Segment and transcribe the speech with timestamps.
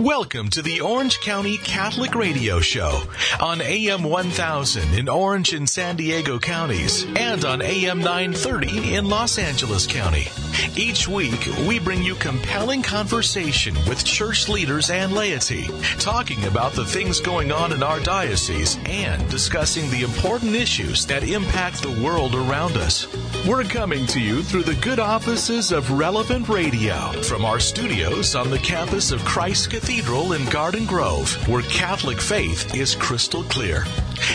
[0.00, 3.02] Welcome to the Orange County Catholic Radio Show
[3.38, 9.36] on AM 1000 in Orange and San Diego counties and on AM 930 in Los
[9.36, 10.28] Angeles County.
[10.74, 15.68] Each week, we bring you compelling conversation with church leaders and laity,
[15.98, 21.24] talking about the things going on in our diocese and discussing the important issues that
[21.24, 23.06] impact the world around us.
[23.46, 28.48] We're coming to you through the good offices of Relevant Radio from our studios on
[28.48, 33.82] the campus of Christ Cathedral in Garden Grove, where Catholic faith is crystal clear.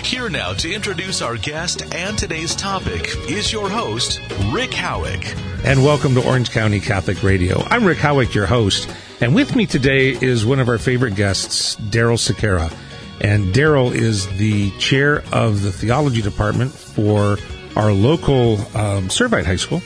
[0.03, 4.19] Here now to introduce our guest and today's topic is your host,
[4.51, 5.33] Rick Howick.
[5.63, 7.63] And welcome to Orange County Catholic Radio.
[7.67, 8.93] I'm Rick Howick, your host.
[9.21, 12.75] And with me today is one of our favorite guests, Daryl Sequeira.
[13.21, 17.37] And Daryl is the chair of the theology department for
[17.77, 19.81] our local um, Servite High School.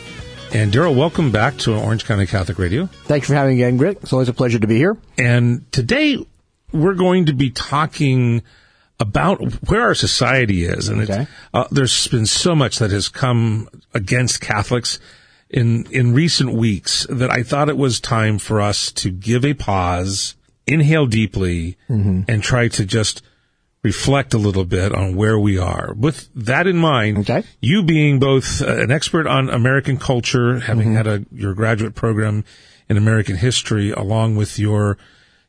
[0.52, 2.88] And Daryl, welcome back to Orange County Catholic Radio.
[2.88, 3.99] Thanks for having me again, Rick.
[4.02, 4.98] It's always a pleasure to be here.
[5.17, 6.17] And today
[6.73, 8.41] we're going to be talking
[8.99, 10.90] about where our society is.
[10.90, 11.27] And Okay.
[11.54, 14.99] uh, there's been so much that has come against Catholics
[15.51, 19.54] in, in recent weeks that I thought it was time for us to give a
[19.54, 22.21] pause, inhale deeply, Mm-hmm.
[22.27, 23.21] and try to just
[23.84, 25.94] reflect a little bit on where we are.
[25.98, 27.44] With that in mind, Okay.
[27.62, 30.96] you being both uh, an expert on American culture, having Mm-hmm.
[30.96, 32.44] had a your graduate program
[32.90, 34.98] in American history, along with your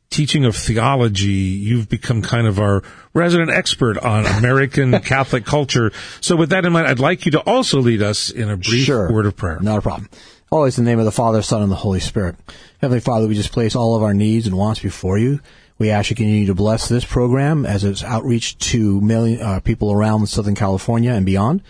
[0.09, 1.25] teaching of theology,
[1.67, 5.91] you've become kind of our resident expert on American Catholic culture.
[6.19, 8.85] So with that in mind, I'd like you to also lead us in a brief
[8.85, 9.11] Sure.
[9.11, 9.59] word of prayer.
[9.61, 10.09] Not a problem.
[10.51, 12.35] Always in the name of the Father, Son, and the Holy Spirit.
[12.81, 15.39] Heavenly Father, we just place all of our needs and wants before you.
[15.81, 19.61] We ask you to continue to bless this program as it's outreach to million uh,
[19.61, 21.63] people around Southern California and beyond.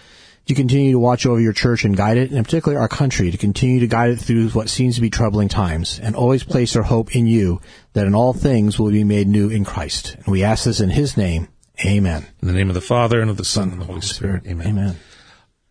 [0.45, 3.37] You continue to watch over your church and guide it, and particularly our country, to
[3.37, 6.83] continue to guide it through what seems to be troubling times, and always place our
[6.83, 7.61] hope in you,
[7.93, 10.17] that in all things will be made new in Christ.
[10.17, 11.47] And we ask this in His name.
[11.85, 12.25] Amen.
[12.41, 14.45] In the name of the Father and of the Son and of the Holy Spirit.
[14.45, 14.67] Amen.
[14.67, 14.99] Amen.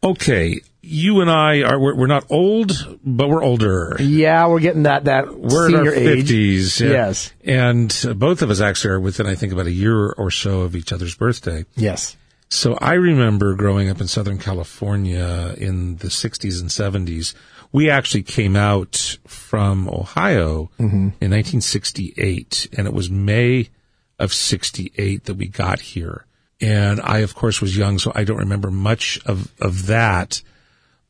[0.03, 0.61] Okay.
[0.83, 3.97] You and I are, we're, we're not old, but we're older.
[4.01, 6.19] Yeah, we're getting that that We're senior in our age.
[6.21, 6.81] fifties.
[6.81, 7.33] Yes.
[7.45, 10.63] and uh, both of us actually are within, I think, about a year or so
[10.63, 11.67] of each other's birthday.
[11.77, 12.17] Yes.
[12.49, 17.35] So I remember growing up in Southern California in the '60s and '70s.
[17.73, 23.69] We actually came out from Ohio in 1968, and it was May
[24.19, 26.25] of '68 that we got here.
[26.61, 30.43] And I, of course, was young, so I don't remember much of of that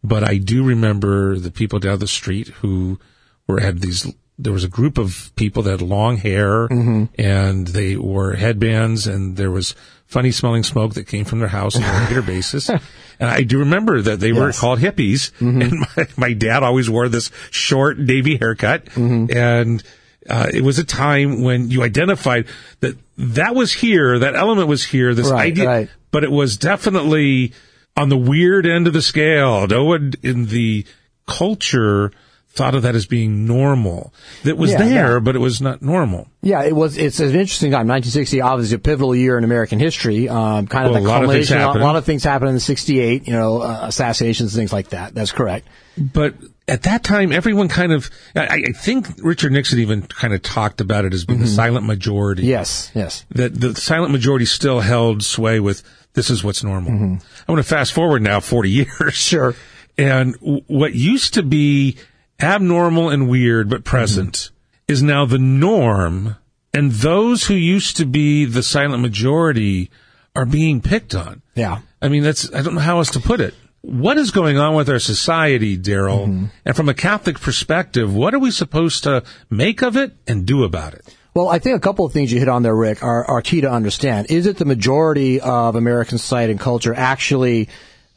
[0.03, 2.99] but I do remember the people down the street who
[3.47, 4.13] were had these.
[4.39, 7.05] There was a group of people that had long hair mm-hmm.
[7.21, 9.75] and they wore headbands, and there was
[10.07, 12.71] funny smelling smoke that came from their house on a regular basis.
[12.71, 12.81] And
[13.21, 15.61] I do remember that they were called hippies, mm-hmm.
[15.63, 19.37] and my, my dad always wore this short navy haircut, mm-hmm.
[19.37, 19.83] and.
[20.31, 22.47] Uh, it was a time when you identified
[22.81, 25.89] that that was here, that element was here, this Right, idea, right.
[26.13, 27.53] but it was definitely
[27.97, 29.67] on the weird end of the scale.
[29.67, 30.87] No one in the
[31.27, 32.13] culture
[32.53, 34.13] thought of that as being normal.
[34.45, 35.19] That was Yeah, there, yeah.
[35.21, 36.27] but it was not normal.
[36.43, 36.97] Yeah, it was.
[36.97, 37.87] It's an interesting time.
[37.87, 40.29] 1960, obviously, a pivotal year in American history.
[40.29, 41.81] Um, kind of Well, the a lot of things culmination.
[41.81, 43.27] A lot of things happened in '68.
[43.29, 45.15] You know, uh, assassinations, things like that.
[45.15, 45.69] That's correct.
[45.97, 46.35] But
[46.71, 50.81] at that time, everyone kind of, I, I think Richard Nixon even kind of talked
[50.81, 51.55] about it as being the mm-hmm.
[51.55, 52.45] silent majority.
[52.45, 53.27] Yes, yes.
[53.31, 55.83] That the silent majority still held sway with
[56.15, 56.93] this is what's normal.
[56.93, 57.15] Mm-hmm.
[57.49, 59.15] I want to fast forward now 40 years.
[59.31, 59.55] Sure.
[59.99, 61.99] And w- what used to be
[62.41, 64.93] abnormal and weird but present mm-hmm.
[64.93, 66.37] is now the norm.
[66.73, 69.91] And those who used to be the silent majority
[70.37, 71.43] are being picked on.
[71.55, 71.81] Yeah.
[72.01, 73.55] I mean, that's, I don't know how else to put it.
[73.83, 76.25] What is going on with our society, Daryl?
[76.65, 80.65] And from a Catholic perspective, what are we supposed to make of it and do
[80.65, 81.17] about it?
[81.35, 83.63] Well, I think a couple of things you hit on there, Rick, are, are key
[83.63, 84.31] to understand.
[84.31, 87.69] Is it the majority of American society and culture actually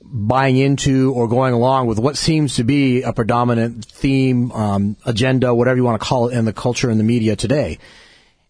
[0.02, 5.56] buying into or going along with what seems to be a predominant theme, um, agenda,
[5.56, 7.78] whatever you want to call it, in the culture and the media today?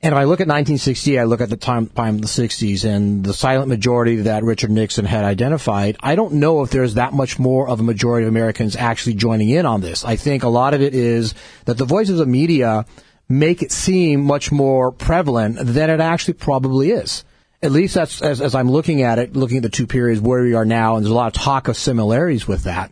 [0.04, 2.84] And if I look at 1960, I look at the time, time of the 60s
[2.84, 5.96] and the silent majority that Richard Nixon had identified.
[6.02, 9.48] I don't know if there's that much more of a majority of Americans actually joining
[9.48, 10.04] in on this.
[10.04, 11.34] I think a lot of it is
[11.64, 12.86] that the voices of media
[13.30, 17.24] make it seem much more prevalent than it actually probably is.
[17.62, 20.44] At least that's as, as I'm looking at it, looking at the two periods where
[20.44, 22.92] we are now, and there's a lot of talk of similarities with that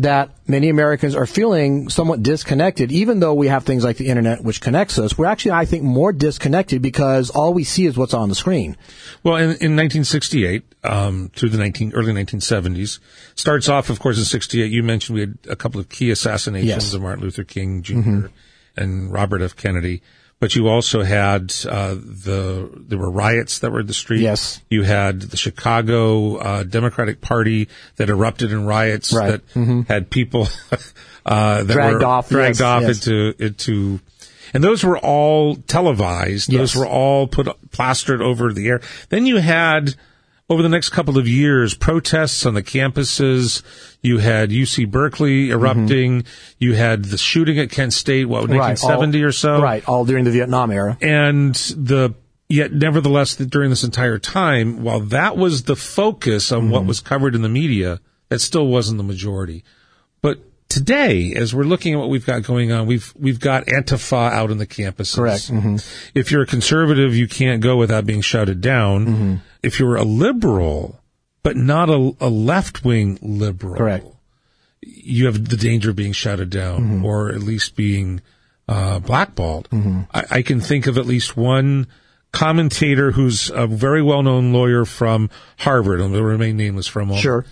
[0.00, 4.42] that many Americans are feeling somewhat disconnected, even though we have things like the internet
[4.42, 5.18] which connects us.
[5.18, 8.76] We're actually, I think, more disconnected because all we see is what's on the screen.
[9.22, 12.98] Well, in, in 1968, um, through the 19, early 1970s,
[13.34, 14.72] starts off, of course, in 68.
[14.72, 16.94] You mentioned we had a couple of key assassinations Yes.
[16.94, 18.30] of Martin Luther King junior
[18.76, 19.54] and Robert F.
[19.54, 20.00] Kennedy.
[20.40, 24.22] But you also had uh, the there were riots that were in the street.
[24.22, 24.60] Yes.
[24.68, 29.40] you had the Chicago uh, Democratic Party that erupted in riots Right.
[29.54, 30.48] that had people
[31.26, 33.06] uh, that Dragged were off, dragged yes, off yes.
[33.06, 34.00] into into.
[34.52, 36.50] And those were all televised.
[36.50, 38.80] Those were all put plastered over the air.
[39.08, 39.94] Then you had
[40.50, 43.62] over the next couple of years, protests on the campuses.
[44.02, 45.52] You had UC Berkeley mm-hmm.
[45.52, 46.24] erupting.
[46.58, 49.62] You had the shooting at Kent State, what, 1970 all- or so?
[49.62, 50.98] Right, all during the Vietnam era.
[51.00, 52.14] And the,
[52.48, 56.70] yet nevertheless, during this entire time, while that was the focus on mm-hmm.
[56.72, 59.62] what was covered in the media, that still wasn't the majority.
[60.20, 64.30] But today, as we're looking at what we've got going on, we've, we've got Antifa
[64.32, 65.16] out on the campuses.
[65.16, 65.50] Correct.
[65.52, 65.76] Mm-hmm.
[66.14, 69.06] If you're a conservative, you can't go without being shouted down.
[69.06, 69.34] Mm-hmm.
[69.62, 70.98] If you're a liberal,
[71.42, 74.06] but not a, a left wing liberal, Correct.
[74.80, 77.04] you have the danger of being shouted down Mm-hmm.
[77.04, 78.22] or at least being
[78.68, 79.68] uh, blackballed.
[80.14, 81.88] I, I can think of at least one
[82.32, 85.28] commentator who's a very well known lawyer from
[85.58, 87.22] Harvard, and will remain nameless for a moment.
[87.22, 87.44] Sure.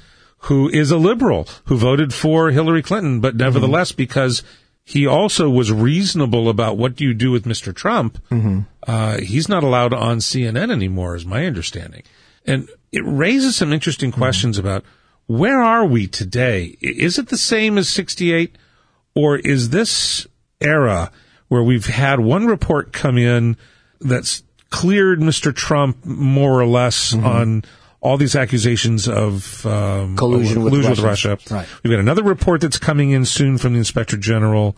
[0.42, 3.38] Who is a liberal who voted for Hillary Clinton, but mm-hmm.
[3.38, 4.42] nevertheless, because
[4.84, 7.74] he also was reasonable about what do you do with Mr.
[7.74, 8.60] Trump, mm-hmm.
[8.86, 12.04] uh, he's not allowed on CNN anymore, is my understanding.
[12.46, 14.20] And it raises some interesting mm-hmm.
[14.20, 14.84] questions about
[15.26, 16.78] where are we today?
[16.80, 18.56] Is it the same as 68?
[19.14, 20.26] Or is this
[20.60, 21.10] era
[21.48, 23.56] where we've had one report come in
[24.00, 25.54] that's cleared Mr.
[25.54, 27.64] Trump more or less on
[28.00, 31.34] all these accusations of um, Collusion with collusion with Russians.
[31.50, 31.54] Russia.
[31.54, 31.68] Right.
[31.82, 34.76] We've got another report that's coming in soon from the Inspector General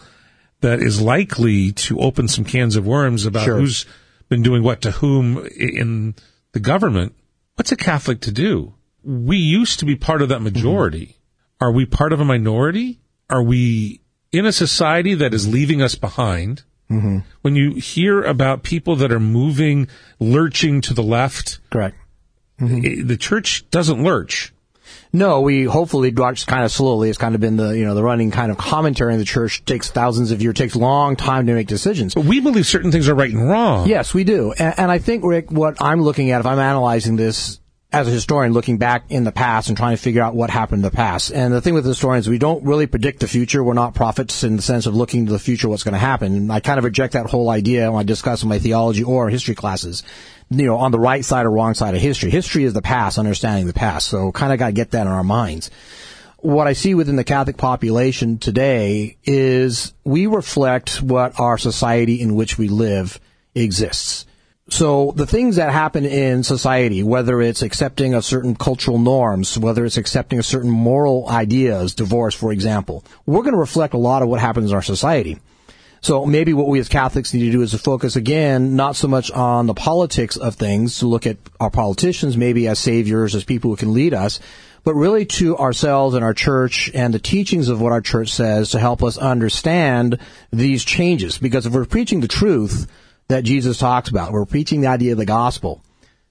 [0.61, 3.59] that is likely to open some cans of worms about Sure.
[3.59, 3.87] who's
[4.29, 6.15] been doing what to whom in
[6.53, 7.15] the government.
[7.57, 8.75] What's a Catholic to do?
[9.03, 11.17] We used to be part of that majority.
[11.61, 13.01] Are we part of a minority?
[13.29, 14.01] Are we
[14.33, 16.63] in a society that is leaving us behind?
[16.89, 19.87] When you hear about people that are moving,
[20.19, 21.97] lurching to the left, Correct.
[22.61, 23.01] Mm-hmm.
[23.01, 24.53] i- the church doesn't lurch.
[25.13, 27.09] No, we hopefully march kind of slowly.
[27.09, 29.65] It's kind of been the you know the running kind of commentary in the church
[29.65, 32.15] takes thousands of years, takes long time to make decisions.
[32.15, 33.89] But we believe certain things are right and wrong.
[33.89, 34.53] Yes, we do.
[34.57, 37.59] And, and I think, Rick, what I'm looking at, if I'm analyzing this
[37.93, 40.79] as a historian, looking back in the past and trying to figure out what happened
[40.79, 41.33] in the past.
[41.33, 43.65] And the thing with historians, we don't really predict the future.
[43.65, 46.37] We're not prophets in the sense of looking to the future, what's going to happen.
[46.37, 49.29] And I kind of reject that whole idea when I discuss in my theology or
[49.29, 50.05] history classes.
[50.51, 52.31] You know, on the right side or wrong side of history.
[52.31, 54.09] History is the past, understanding the past.
[54.09, 55.71] So kind of got to get that in our minds
[56.43, 62.35] what I see within the Catholic population today is we reflect what our society in
[62.35, 63.21] which we live
[63.55, 64.25] exists.
[64.71, 69.85] So the things that happen in society, whether it's accepting of certain cultural norms, whether
[69.85, 74.23] it's accepting of certain moral ideas, divorce, for example, we're going to reflect a lot
[74.23, 75.41] of what happens in our society.
[76.03, 79.09] So maybe what we as Catholics need to do is to focus again, not so
[79.09, 83.45] much on the politics of things, to look at our politicians maybe as saviors, as
[83.45, 84.39] people who can lead us,
[84.85, 88.71] but really to ourselves and our church and the teachings of what our church says
[88.71, 90.19] to help us understand
[90.53, 91.39] these changes.
[91.39, 92.87] Because if we're preaching the truth
[93.31, 95.83] that Jesus talks about, we're preaching the idea of the gospel,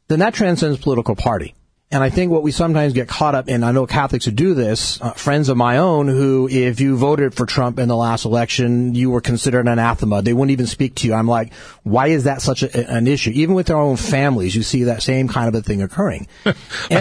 [0.08, 1.56] then that transcends political party.
[1.92, 4.54] And I think what we sometimes get caught up in, I know Catholics who do
[4.54, 8.26] this, uh, friends of my own who, if you voted for Trump in the last
[8.26, 10.22] election, you were considered an anathema.
[10.22, 11.16] They wouldn't even speak to you.
[11.16, 11.52] I'm like,
[11.82, 13.32] why is that such a, an issue?
[13.34, 16.28] Even with our own families, you see that same kind of a thing occurring.
[16.46, 16.56] And,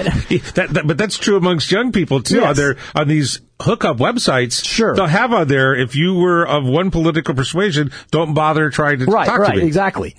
[0.54, 2.36] that, that, but that's true amongst young people too.
[2.36, 2.46] Yes.
[2.48, 4.94] On their on these hookup websites, Sure.
[4.94, 9.04] they'll have on there if you were of one political persuasion, don't bother trying to
[9.04, 9.58] right, talk right, to me.
[9.58, 10.16] Right, exactly.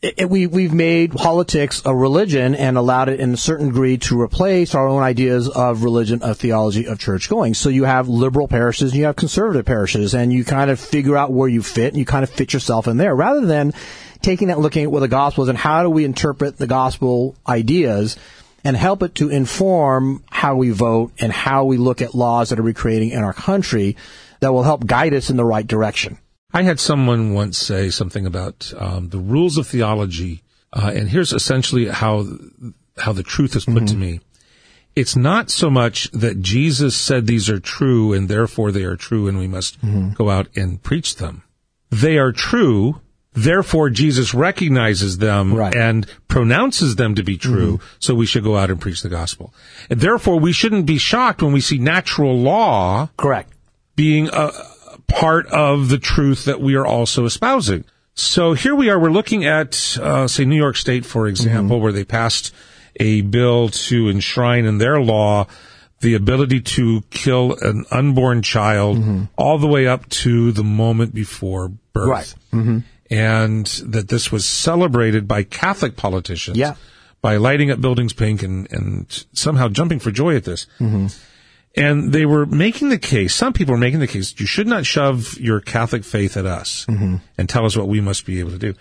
[0.00, 3.98] It, it- we we've made politics a religion and allowed it in a certain degree
[3.98, 7.54] to replace our own ideas of religion, of theology, of church going.
[7.54, 11.16] So you have liberal parishes and you have conservative parishes, and you kind of figure
[11.16, 13.72] out where you fit and you kind of fit yourself in there, rather than
[14.22, 17.34] taking that, looking at what the gospel is and how do we interpret the gospel
[17.48, 18.16] ideas.
[18.64, 22.58] And help it to inform how we vote and how we look at laws that
[22.58, 23.96] are recreating in our country
[24.40, 26.18] that will help guide us in the right direction.
[26.52, 31.32] I had someone once say something about um, the rules of theology, uh, and here's
[31.32, 32.26] essentially how
[32.96, 34.20] how the truth is put to me.
[34.96, 39.28] It's not so much that Jesus said these are true and therefore they are true
[39.28, 39.78] and we must
[40.14, 41.44] go out and preach them.
[41.90, 43.00] They are true,
[43.34, 45.76] therefore Jesus recognizes them Right.
[45.76, 49.54] and pronounces them to be true, so we should go out and preach the gospel.
[49.88, 53.52] And therefore we shouldn't be shocked when we see natural law Correct.
[53.94, 54.50] being a
[55.08, 57.84] part of the truth that we are also espousing.
[58.14, 58.98] So here we are.
[58.98, 61.82] We're looking at, uh, say, New York State, for example, mm-hmm.
[61.82, 62.54] where they passed
[62.96, 65.46] a bill to enshrine in their law
[66.00, 69.24] the ability to kill an unborn child mm-hmm.
[69.36, 72.08] all the way up to the moment before birth.
[72.08, 72.34] Right.
[72.52, 72.78] Mm-hmm.
[73.10, 76.56] and that this was celebrated by Catholic politicians.
[76.56, 76.74] Yeah.
[77.20, 80.66] By lighting up buildings pink and, and somehow jumping for joy at this.
[81.76, 84.86] And they were making the case, some people were making the case, you should not
[84.86, 87.16] shove your Catholic faith at us mm-hmm.
[87.36, 88.74] and tell us what we must be able to do.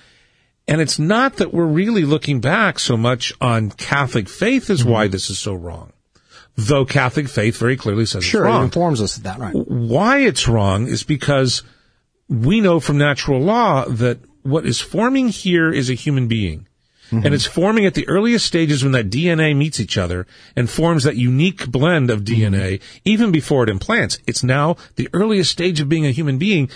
[0.67, 5.05] And it's not that we're really looking back so much on Catholic faith is why
[5.05, 5.11] mm-hmm.
[5.11, 5.93] this is so wrong.
[6.55, 8.63] Though Catholic faith very clearly says Sure, it's it wrong.
[8.63, 9.53] informs us of that, right?
[9.53, 11.61] Why it's wrong is because
[12.27, 16.67] we know from natural law that what is forming here is a human being.
[17.11, 21.03] And it's forming at the earliest stages when that DNA meets each other and forms
[21.03, 24.19] that unique blend of DNA even before it implants.
[24.27, 26.69] It's now the earliest stage of being a human being.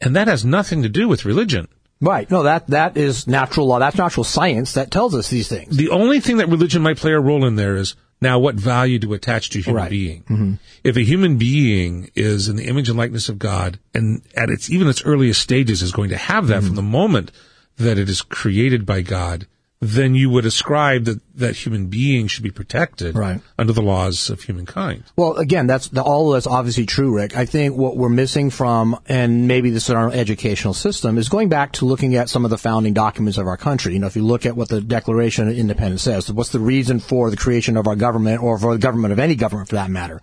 [0.00, 1.68] And that has nothing to do with religion.
[2.00, 2.30] Right.
[2.30, 3.78] No, that that is natural law.
[3.78, 5.76] That's natural science that tells us these things.
[5.76, 8.98] The only thing that religion might play a role in there is now what value
[8.98, 9.90] to attach to a human Right.
[9.90, 10.22] being.
[10.22, 10.54] Mm-hmm.
[10.82, 14.70] If a human being is in the image and likeness of God and at its
[14.70, 16.66] even its earliest stages is going to have that mm-hmm.
[16.68, 17.32] from the moment
[17.76, 19.46] that it is created by God,
[19.86, 23.40] then you would ascribe that that human being should be protected Right.
[23.58, 25.04] under the laws of humankind.
[25.16, 27.36] Well, again, that's the, all of that's obviously true, Rick.
[27.36, 31.48] I think what we're missing from, and maybe this is our educational system, is going
[31.50, 33.92] back to looking at some of the founding documents of our country.
[33.92, 36.98] You know, if you look at what the Declaration of Independence says, what's the reason
[36.98, 39.90] for the creation of our government, or for the government of any government for that
[39.90, 40.22] matter?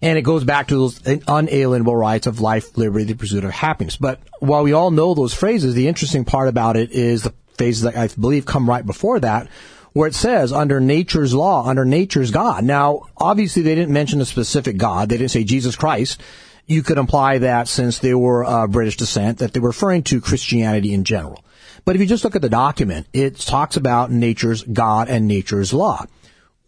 [0.00, 3.96] And it goes back to those unalienable rights of life, liberty, the pursuit of happiness.
[3.96, 7.82] But while we all know those phrases, the interesting part about it is the phrases
[7.82, 9.48] that I believe come right before that,
[9.92, 12.64] where it says under nature's law, under nature's God.
[12.64, 15.08] Now, obviously they didn't mention a specific God.
[15.08, 16.20] They didn't say Jesus Christ.
[16.66, 20.20] You could imply that since they were uh, British descent, that they were referring to
[20.20, 21.44] Christianity in general.
[21.84, 25.72] But if you just look at the document, it talks about nature's God and nature's
[25.72, 26.06] law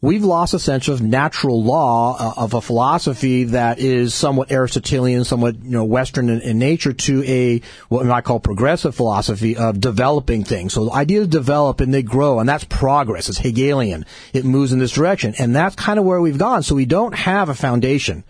[0.03, 5.25] we've lost a sense of natural law uh, of a philosophy that is somewhat Aristotelian,
[5.25, 9.81] somewhat you know Western in, in nature, to a what might call progressive philosophy of
[9.81, 10.73] developing things.
[10.73, 13.29] So ideas develop and they grow, and that's progress.
[13.29, 14.07] It's Hegelian.
[14.33, 16.63] It moves in this direction, and that's kind of where we've gone.
[16.63, 18.25] So we don't have a foundation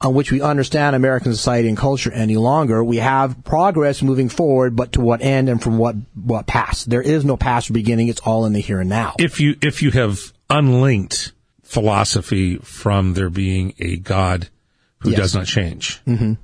[0.00, 2.82] on which we understand American society and culture any longer.
[2.82, 6.90] We have progress moving forward, but to what end and from what what past?
[6.90, 8.08] There is no past or beginning.
[8.08, 9.14] It's all in the here and now.
[9.18, 11.32] If you if you have unlinked
[11.62, 14.48] philosophy from there being a God
[15.00, 15.18] who Yes.
[15.18, 16.00] does not change.
[16.06, 16.34] Mm-hmm.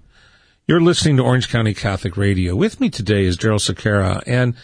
[0.66, 2.54] You're listening to Orange County Catholic Radio.
[2.56, 4.54] With me today is Daryl Sequeira, and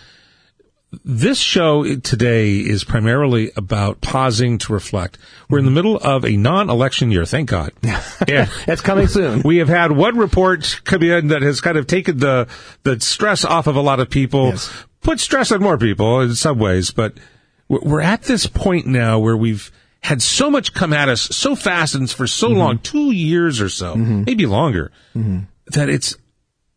[1.05, 5.19] this show today is primarily about pausing to reflect.
[5.49, 7.73] We're in the middle of a non-election year, thank God.
[8.29, 9.43] And It's coming soon.
[9.45, 12.47] we have had one report come in that has kind of taken the
[12.85, 14.71] the stress off of a lot of people, Yes.
[15.01, 17.15] put stress on more people in some ways, but
[17.69, 21.95] we're at this point now where we've had so much come at us so fast
[21.95, 22.59] and for so mm-hmm.
[22.59, 24.25] long, two years or so, mm-hmm.
[24.25, 25.41] maybe longer, mm-hmm.
[25.69, 26.17] that it's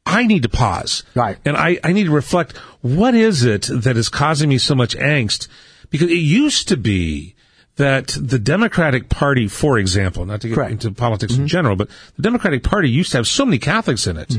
[0.06, 1.04] I need to pause.
[1.14, 1.38] Right.
[1.44, 4.96] And I, I need to reflect what is it that is causing me so much
[4.96, 5.50] angst?
[5.90, 7.36] Because it used to be
[7.76, 10.72] that the Democratic Party, for example, not to get Correct.
[10.72, 14.18] into politics in general, but the Democratic Party used to have so many Catholics in
[14.18, 14.34] it.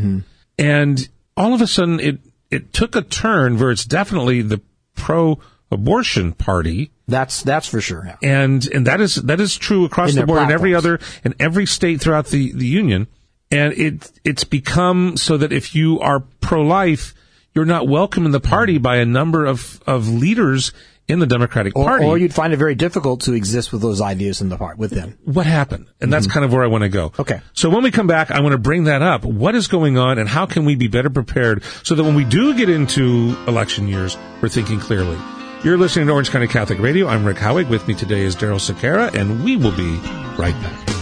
[0.58, 2.18] And all of a sudden it,
[2.50, 4.60] it took a turn where it's definitely the
[4.96, 5.38] pro
[5.70, 6.90] abortion party.
[7.06, 8.04] That's that's for sure.
[8.06, 8.16] Yeah.
[8.22, 11.34] And, and that is, that is true across In the board in every other, in
[11.40, 13.06] every state throughout the, the union.
[13.50, 17.14] And it, it's become so that if you are pro-life,
[17.54, 20.72] you're not welcome in the party by a number of, of leaders
[21.08, 22.04] in the Democratic Or, Party.
[22.04, 24.90] or you'd find it very difficult to exist with those ideas in the part with
[24.90, 25.18] them.
[25.24, 25.86] what happened?
[26.00, 26.34] And that's mm-hmm.
[26.34, 27.12] kind of where I want to go.
[27.18, 27.40] Okay.
[27.54, 29.24] So when we come back, I want to bring that up.
[29.24, 32.24] What is going on and how can we be better prepared so that when we
[32.24, 35.18] do get into election years, we're thinking clearly.
[35.64, 37.08] You're listening to Orange County Catholic Radio.
[37.08, 37.68] I'm Rick Howick.
[37.68, 39.96] With me today is Daryl Sequeira, and we will be
[40.38, 40.97] right back.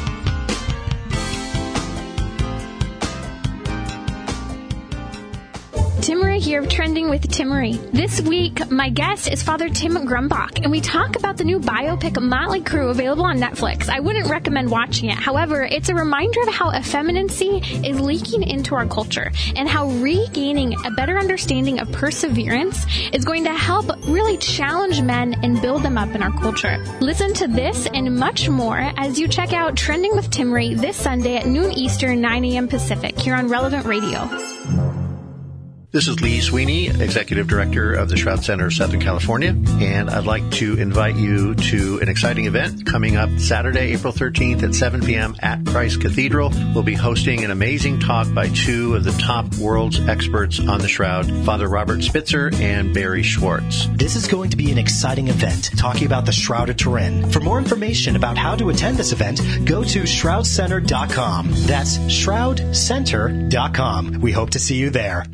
[6.76, 7.90] Trending with Tim Timmerie.
[7.90, 12.20] This week, my guest is Father Tim Grumbach, and we talk about the new biopic
[12.20, 13.88] Motley Crue available on Netflix.
[13.88, 15.16] I wouldn't recommend watching it.
[15.16, 20.74] However, it's a reminder of how effeminacy is leaking into our culture and how regaining
[20.84, 25.96] a better understanding of perseverance is going to help really challenge men and build them
[25.96, 26.76] up in our culture.
[27.00, 30.98] Listen to this and much more as you check out Trending with Tim Timmerie this
[30.98, 32.68] Sunday at noon Eastern, 9 a.m.
[32.68, 35.05] Pacific here on Relevant Radio.
[35.96, 40.26] This is Lee Sweeney, Executive Director of the Shroud Center of Southern California, and I'd
[40.26, 45.00] like to invite you to an exciting event coming up Saturday, April 13th at 7
[45.00, 45.34] p.m.
[45.40, 46.52] at Christ Cathedral.
[46.74, 50.88] We'll be hosting an amazing talk by two of the top world's experts on the
[50.88, 53.86] Shroud, Father Robert Spitzer and Barry Schwortz.
[53.96, 57.30] This is going to be an exciting event talking about the Shroud of Turin.
[57.30, 61.52] For more information about how to attend this event, go to shroudcenter.com.
[61.64, 64.20] That's shroudcenter.com.
[64.20, 65.24] We hope to see you there.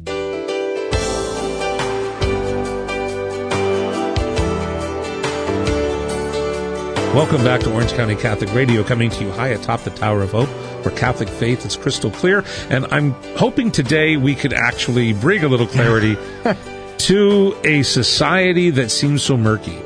[7.14, 10.30] Welcome back to Orange County Catholic Radio, coming to you high atop the Tower of
[10.30, 10.48] Hope,
[10.82, 12.42] where Catholic faith is crystal clear.
[12.70, 16.16] And I'm hoping today we could actually bring a little clarity
[16.98, 19.78] to a society that seems so murky.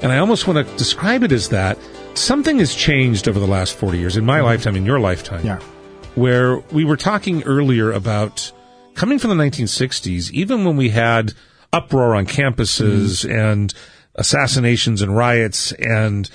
[0.00, 1.76] And I almost want to describe it as that
[2.14, 4.46] something has changed over the last 40 years, in my mm-hmm.
[4.46, 5.60] lifetime, in your lifetime, Yeah.
[6.14, 8.52] where we were talking earlier about
[8.94, 11.34] coming from the 1960s, even when we had
[11.74, 13.38] uproar on campuses mm-hmm.
[13.38, 13.74] and
[14.14, 16.30] assassinations and riots and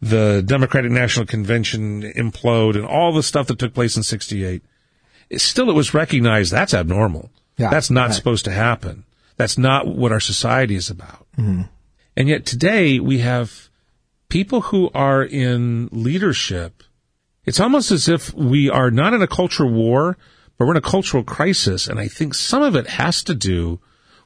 [0.00, 4.62] the Democratic National Convention implode and all the stuff that took place in 68,
[5.36, 7.30] still it was recognized that's abnormal.
[7.56, 8.14] Yeah, that's not right.
[8.14, 9.04] supposed to happen.
[9.36, 11.26] That's not what our society is about.
[11.36, 11.62] Mm-hmm.
[12.16, 13.68] And yet today we have
[14.28, 16.82] people who are in leadership.
[17.44, 20.16] It's almost as if we are not in a culture war,
[20.56, 21.86] but we're in a cultural crisis.
[21.86, 23.80] And I think some of it has to do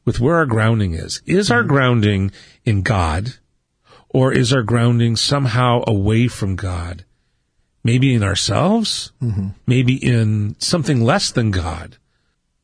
[0.04, 1.22] with where our grounding is.
[1.26, 1.68] Is our mm-hmm.
[1.68, 2.30] grounding
[2.64, 3.34] in God
[4.14, 7.04] or is our grounding somehow away from God?
[7.82, 9.48] Maybe in ourselves, mm-hmm.
[9.66, 11.98] maybe in something less than God.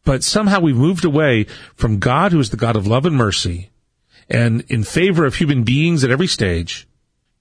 [0.05, 3.69] But somehow we've moved away from God, who is the God of love and mercy,
[4.31, 6.89] and in favor of human beings at every stage,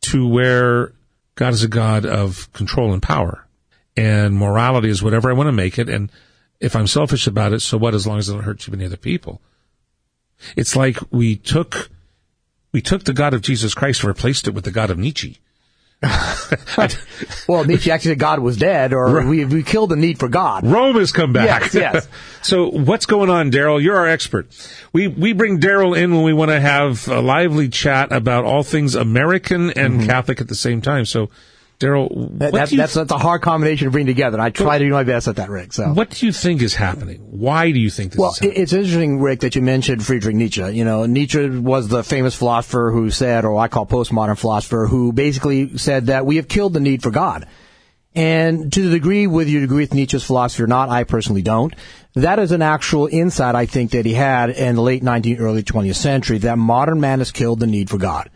[0.01, 0.91] to where
[1.35, 3.45] God is a God of control and power.
[3.95, 5.87] And morality is whatever I want to make it.
[5.87, 6.11] And
[6.59, 8.85] if I'm selfish about it, so what, as long as it doesn't hurt too many
[8.85, 9.39] other people?
[10.57, 11.89] It's like we took,
[12.71, 15.39] we took the God of Jesus Christ and replaced it with the God of Nietzsche.
[17.47, 20.65] Well, Nietzsche actually said God was dead, or we, we killed the need for God.
[20.65, 21.73] Rome has come back.
[21.73, 22.07] Yes, yes.
[22.41, 23.81] so what's going on, Daryl?
[23.81, 24.47] You're our expert.
[24.93, 28.63] We we bring Daryl in when we want to have a lively chat about all
[28.63, 30.09] things American and mm-hmm.
[30.09, 31.05] Catholic at the same time.
[31.05, 31.29] So,
[31.79, 32.37] Daryl.
[32.39, 34.39] That, that, that's, that's a hard combination to bring together.
[34.39, 35.71] I try to do my best at that, Rick.
[35.71, 35.93] So.
[35.93, 37.19] what do you think is happening?
[37.19, 38.63] Why do you think this Well, is it- happening?
[38.63, 40.61] it's interesting, Rick, that you mentioned Friedrich Nietzsche.
[40.61, 45.13] You know, Nietzsche was the famous philosopher who said, or I call postmodern philosopher, who
[45.13, 47.47] basically said that we have killed the need for God.
[48.13, 51.73] And to the degree, whether you agree with Nietzsche's philosophy or not, I personally don't.
[52.15, 55.63] That is an actual insight I think that he had in the late 19th, early
[55.63, 58.29] 20th century, that modern man has killed the need for God.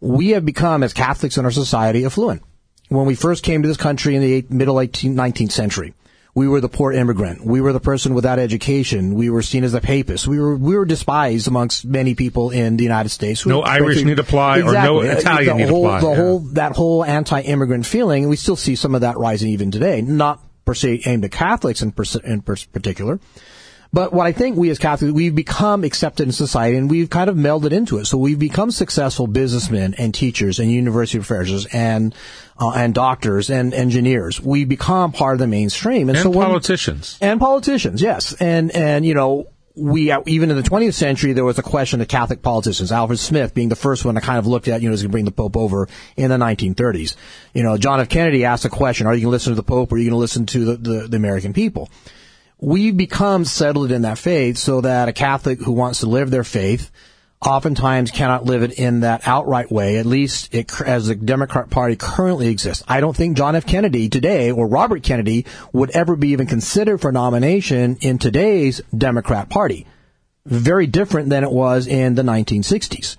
[0.00, 2.42] We have become, as Catholics in our society, affluent.
[2.88, 5.94] When we first came to this country in the eight, middle 18th, 19th century,
[6.36, 7.44] we were the poor immigrant.
[7.44, 9.14] We were the person without education.
[9.14, 10.28] We were seen as a papist.
[10.28, 13.46] We were we were despised amongst many people in the United States.
[13.46, 16.16] No Irish need apply or no uh, Italian the need whole, apply, The yeah.
[16.16, 20.02] whole that whole anti-immigrant feeling, and we still see some of that rising even today.
[20.02, 23.18] Not per se aimed at Catholics in, pers- in particular,
[23.92, 27.30] but what I think we as Catholics, we've become accepted in society and we've kind
[27.30, 28.06] of melded into it.
[28.06, 32.14] So we've become successful businessmen and teachers and university professors and,
[32.60, 34.40] uh, and doctors and engineers.
[34.40, 36.08] We become part of the mainstream.
[36.08, 37.18] And, and so when- politicians.
[37.20, 38.34] and politicians, yes.
[38.34, 42.00] And, and, you know, we, uh, even in the 20th century, there was a question
[42.00, 42.90] of Catholic politicians.
[42.90, 45.10] Alfred Smith being the first one to kind of looked at, you know, is going
[45.10, 47.14] to bring the Pope over in the 1930s.
[47.52, 48.08] You know, John F.
[48.08, 50.04] Kennedy asked a question, are you going to listen to the Pope or are you
[50.04, 51.90] going to listen to the, the, the American people?
[52.58, 56.44] We've become settled in that faith so that a Catholic who wants to live their
[56.44, 56.90] faith
[57.44, 61.96] oftentimes cannot live it in that outright way, at least it, as the Democrat Party
[61.96, 62.82] currently exists.
[62.88, 63.66] I don't think John F.
[63.66, 69.50] Kennedy today or Robert Kennedy would ever be even considered for nomination in today's Democrat
[69.50, 69.86] Party.
[70.46, 73.16] Very different than it was in the 1960s.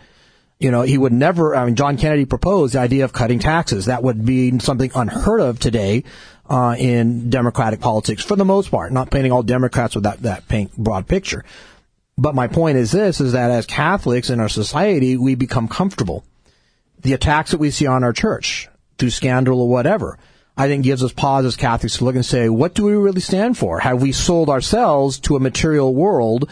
[0.59, 3.85] You know, he would never, I mean, John Kennedy proposed the idea of cutting taxes.
[3.85, 6.03] That would be something unheard of today,
[6.49, 10.47] uh, in Democratic politics for the most part, not painting all Democrats with that, that
[10.47, 11.43] pink, broad picture.
[12.17, 16.23] But my point is this, is that as Catholics in our society, we become comfortable.
[17.01, 20.17] The attacks that we see on our church through scandal or whatever,
[20.55, 23.21] I think gives us pause as Catholics to look and say, what do we really
[23.21, 23.79] stand for?
[23.79, 26.49] Have we sold ourselves to a material world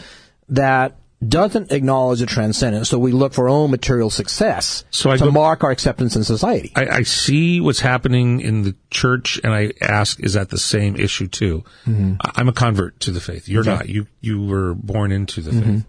[0.48, 0.94] that
[1.26, 2.86] doesn't acknowledge the transcendent?
[2.86, 6.16] So we look for our own material success So I to go- mark our acceptance
[6.16, 6.72] in society.
[6.76, 10.96] I, I see what's happening in the church, and I ask, is that the same
[10.96, 11.64] issue too?
[11.86, 12.14] Mm-hmm.
[12.20, 13.48] I- I'm a convert to the faith.
[13.48, 13.88] You're not.
[13.88, 15.74] You you were born into the mm-hmm.
[15.76, 15.86] faith.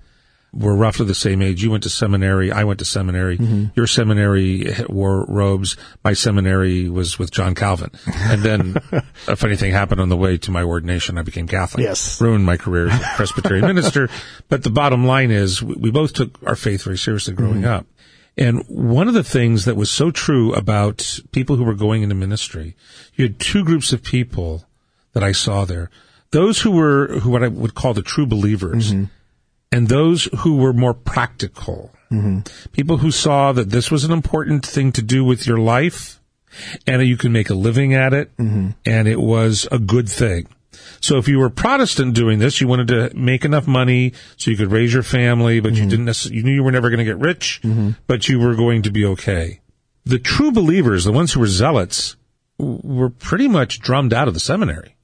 [0.53, 1.61] We're roughly the same age.
[1.61, 2.51] You went to seminary.
[2.51, 3.37] I went to seminary.
[3.37, 3.65] Mm-hmm.
[3.75, 5.75] Your seminary wore robes.
[6.03, 7.91] My seminary was with John Calvin.
[8.07, 8.77] And then
[9.27, 11.17] a funny thing happened on the way to my ordination.
[11.17, 11.83] I became Catholic.
[11.83, 12.19] Yes.
[12.21, 14.09] Ruined my career as a Presbyterian minister.
[14.47, 17.65] But the bottom line is we, both took our faith very seriously growing mm-hmm.
[17.65, 17.85] up.
[18.37, 22.15] And one of the things that was so true about people who were going into
[22.15, 22.75] ministry,
[23.15, 24.65] you had two groups of people
[25.13, 25.89] that I saw there.
[26.31, 29.05] Those who were, who what I would call the true believers, mm-hmm.
[29.71, 31.91] And those who were more practical.
[32.11, 32.39] Mm-hmm.
[32.71, 36.21] People who saw that this was an important thing to do with your life,
[36.85, 38.69] and you can make a living at it, mm-hmm.
[38.85, 40.47] and it was a good thing.
[41.01, 44.57] So if you were Protestant doing this, you wanted to make enough money so you
[44.57, 45.89] could raise your family, but you mm-hmm.
[45.89, 47.61] didn't necessarily, you knew you were never going to get rich,
[48.07, 49.59] but you were going to be okay.
[50.07, 52.15] the true believers, the ones who were zealots,
[52.57, 54.95] were pretty much drummed out of the seminary.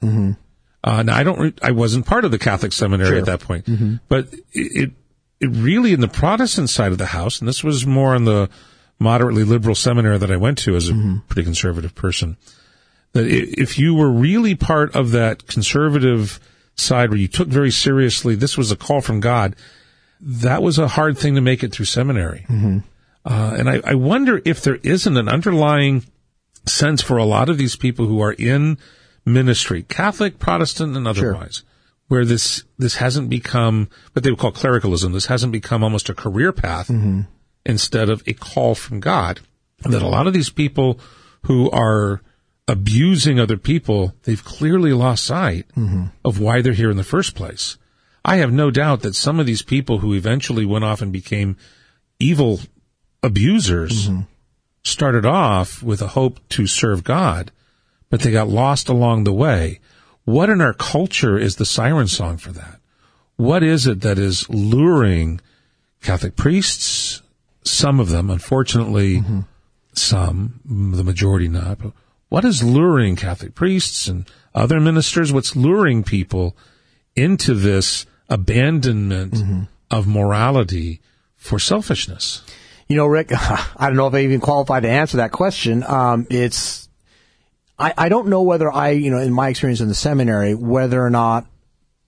[0.83, 0.99] Mm-hmm.
[0.99, 3.65] Uh, now I don't, re- I wasn't part of the Catholic seminary at that point,
[4.09, 4.91] but it,
[5.39, 8.49] it really in the Protestant side of the house, and this was more in the
[8.99, 10.93] moderately liberal seminary that I went to as a
[11.27, 12.37] pretty conservative person,
[13.13, 16.39] that if you were really part of that conservative
[16.75, 19.55] side where you took very seriously, this was a call from God,
[20.19, 22.45] that was a hard thing to make it through seminary.
[23.25, 26.03] Uh, and I, I wonder if there isn't an underlying
[26.65, 28.77] sense for a lot of these people who are in
[29.25, 31.63] ministry, Catholic, Protestant, and otherwise,
[32.07, 35.13] where this this hasn't become what they would call clericalism.
[35.13, 37.21] This hasn't become almost a career path mm-hmm.
[37.65, 39.39] instead of a call from God.
[39.79, 40.99] That a lot of these people
[41.43, 42.21] who are
[42.67, 46.05] abusing other people, they've clearly lost sight mm-hmm.
[46.23, 47.77] of why they're here in the first place.
[48.23, 51.57] I have no doubt that some of these people who eventually went off and became
[52.19, 52.61] evil
[53.21, 54.21] abusers mm-hmm.
[54.83, 57.51] started off with a hope to serve God,
[58.13, 59.79] but they got lost along the way.
[60.23, 62.79] What in our culture is the siren song for that?
[63.37, 65.41] What is it that is luring
[65.99, 67.23] Catholic priests?
[67.63, 69.23] Some of them, unfortunately,
[69.93, 71.79] some, the majority not.
[71.79, 71.93] But
[72.29, 75.33] what is luring Catholic priests and other ministers?
[75.33, 76.55] What's luring people
[77.15, 81.01] into this abandonment of morality
[81.35, 82.43] for selfishness?
[82.87, 85.83] You know, Rick, I don't know if I even qualify to answer that question.
[85.87, 86.82] Um, it's,
[87.77, 91.03] I, I don't know whether I, you know, in my experience in the seminary, whether
[91.03, 91.47] or not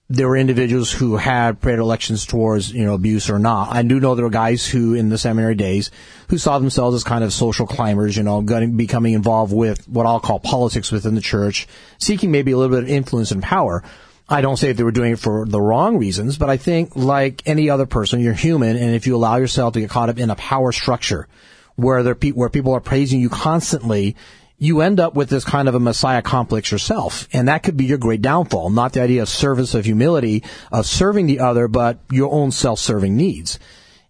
[0.08, 3.72] there were individuals who had predilections towards, you know, abuse or not.
[3.72, 5.90] I do know there were guys who, in the seminary days,
[6.28, 10.06] who saw themselves as kind of social climbers, you know, getting, becoming involved with what
[10.06, 11.66] I'll call politics within the church,
[11.98, 13.82] seeking maybe a little bit of influence and power.
[14.28, 16.94] I don't say that they were doing it for the wrong reasons, but I think
[16.94, 20.18] like any other person, you're human, and if you allow yourself to get caught up
[20.18, 21.26] in a power structure
[21.74, 24.16] where there where people are praising you constantly,
[24.58, 27.84] you end up with this kind of a messiah complex yourself, and that could be
[27.84, 28.70] your great downfall.
[28.70, 30.42] Not the idea of service, of humility,
[30.72, 33.58] of serving the other, but your own self-serving needs.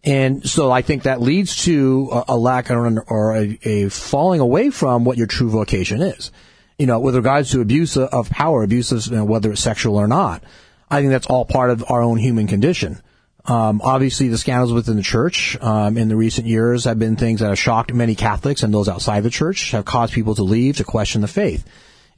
[0.05, 4.41] And so I think that leads to a, a lack or, or a, a falling
[4.41, 6.31] away from what your true vocation is
[6.79, 9.97] you know, with regards to abuse of power, abuse of, you know, whether it's sexual
[9.97, 10.43] or not,
[10.91, 13.01] I think that's all part of our own human condition.
[13.49, 17.41] Um, obviously, the scandals within the church um, in the recent years have been things
[17.41, 20.79] that have shocked many Catholics and those outside the church, have caused people to leave
[20.79, 21.65] to question the faith.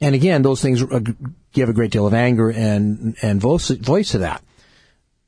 [0.01, 0.81] And again, those things
[1.53, 4.41] give a great deal of anger and and voice, voice to that.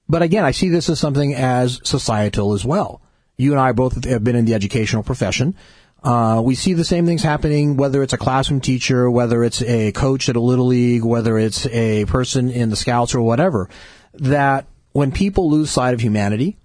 [0.10, 3.02] But again, I see this as something as societal as well.
[3.38, 5.56] You and I both have been in the educational profession.
[6.04, 9.92] Uh, we see the same things happening, whether it's a classroom teacher, whether it's a
[9.92, 13.70] coach at a little league, whether it's a person in the scouts or whatever,
[14.14, 16.58] that when people lose sight of humanity,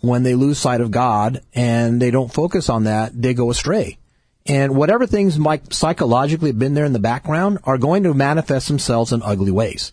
[0.00, 3.98] when they lose sight of God and they don't focus on that, they go astray.
[4.46, 8.68] And whatever things might psychologically have been there in the background are going to manifest
[8.68, 9.92] themselves in ugly ways.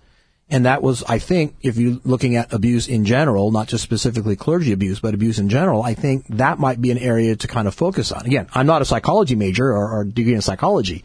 [0.49, 4.35] And that was, I think, if you're looking at abuse in general, not just specifically
[4.35, 7.67] clergy abuse, but abuse in general, I think that might be an area to kind
[7.67, 8.25] of focus on.
[8.25, 11.03] Again, I'm not a psychology major or, or degree in psychology,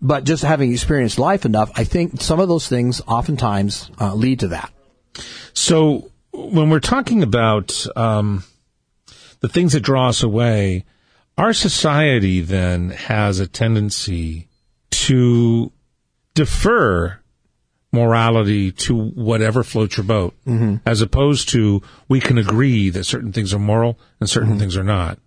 [0.00, 4.40] but just having experienced life enough, I think some of those things oftentimes uh, lead
[4.40, 4.72] to that.
[5.52, 6.10] So
[6.46, 8.44] when we're talking about um,
[9.40, 10.84] the things that draw us away,
[11.36, 14.48] our society then has a tendency
[14.90, 15.72] to
[16.34, 17.20] defer
[17.92, 20.34] morality to whatever floats your boat,
[20.84, 24.84] as opposed to we can agree that certain things are moral and certain things are
[24.84, 25.18] not.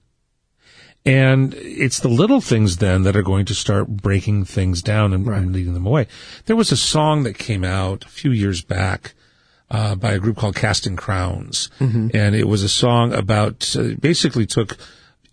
[1.03, 5.27] And it's the little things then that are going to start breaking things down and,
[5.27, 6.07] and leading them away.
[6.45, 9.15] There was a song that came out a few years back
[9.71, 11.69] uh, by a group called Casting Crowns,
[12.13, 14.77] and it was a song about uh, basically took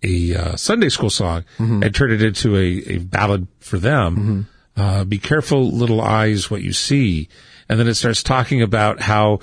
[0.01, 1.43] a uh, Sunday school song
[1.83, 4.47] and turned it into a, a ballad for them.
[4.77, 7.27] Uh, be careful, little eyes, what you see,
[7.67, 9.39] and then it starts talking about how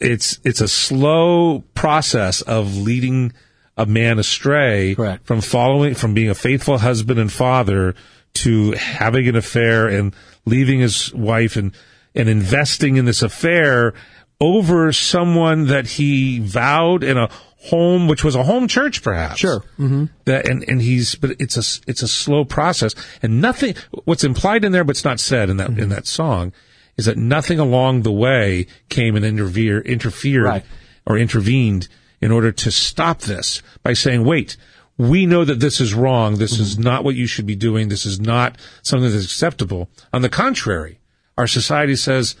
[0.00, 3.34] it's it's a slow process of leading
[3.76, 5.26] a man astray Correct.
[5.26, 7.94] from following from being a faithful husband and father
[8.32, 10.14] to having an affair and
[10.46, 11.72] leaving his wife and
[12.14, 13.94] and investing in this affair
[14.40, 17.28] over someone that he vowed in a
[17.64, 19.60] home which was a home church perhaps Sure.
[19.78, 20.06] mm-hmm.
[20.24, 23.74] that and and he's but it's a it's a slow process and nothing
[24.04, 26.52] what's implied in there but it's not said in that in that song
[26.96, 30.64] is that nothing along the way came and interfere interfered Right.
[31.06, 31.88] or intervened
[32.22, 34.58] in order to stop this by saying, wait,
[34.98, 36.36] we know that this is wrong.
[36.36, 37.88] This is not what you should be doing.
[37.88, 39.88] This is not something that's acceptable.
[40.12, 41.00] On the contrary,
[41.38, 42.36] our society says,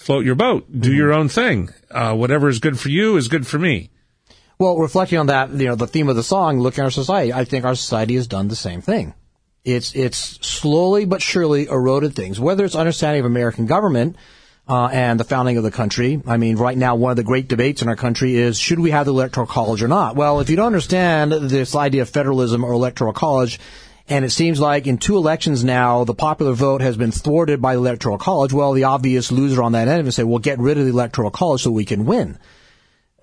[0.00, 1.68] float your boat, do your own thing.
[1.90, 3.90] Uh, whatever is good for you is good for me.
[4.58, 7.34] Well, reflecting on that, you know, the theme of the song, looking at our society,
[7.34, 9.12] I think our society has done the same thing.
[9.62, 12.40] It's it's slowly but surely eroded things.
[12.40, 14.16] Whether it's understanding of American government
[14.66, 16.22] uh, and the founding of the country.
[16.26, 18.92] I mean, right now, one of the great debates in our country is should we
[18.92, 20.16] have the electoral college or not?
[20.16, 23.60] Well, if you don't understand this idea of federalism or electoral college,
[24.10, 27.74] and it seems like in two elections now, the popular vote has been thwarted by
[27.74, 28.52] the electoral college.
[28.52, 31.30] Well, the obvious loser on that end is say, well, get rid of the electoral
[31.30, 32.38] college so we can win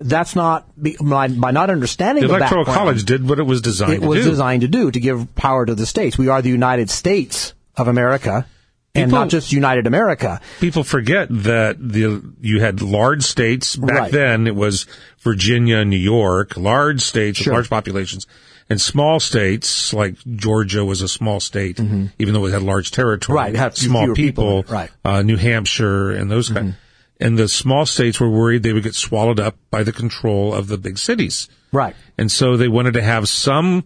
[0.00, 3.94] that's not by, by not understanding the, the electoral college did what it was designed
[3.94, 4.30] it to was do.
[4.30, 6.16] designed to do to give power to the states.
[6.16, 8.46] We are the United States of America.
[8.94, 10.40] and not just United America.
[10.60, 14.12] People forget that the you had large states back Right.
[14.12, 14.46] then.
[14.46, 14.86] It was
[15.20, 17.52] Virginia, New York, large states Sure.
[17.52, 18.26] with large populations,
[18.70, 23.38] and small states like Georgia was a small state, even though it had large territory.
[23.38, 23.46] Mm-hmm.
[23.46, 24.90] Right, had small people, people, right.
[24.90, 25.08] Mm-hmm.
[25.08, 26.76] Uh, New Hampshire and those kind.
[27.20, 30.68] And the small states were worried they would get swallowed up by the control of
[30.68, 31.48] the big cities.
[31.72, 31.96] Right.
[32.16, 33.84] And so they wanted to have some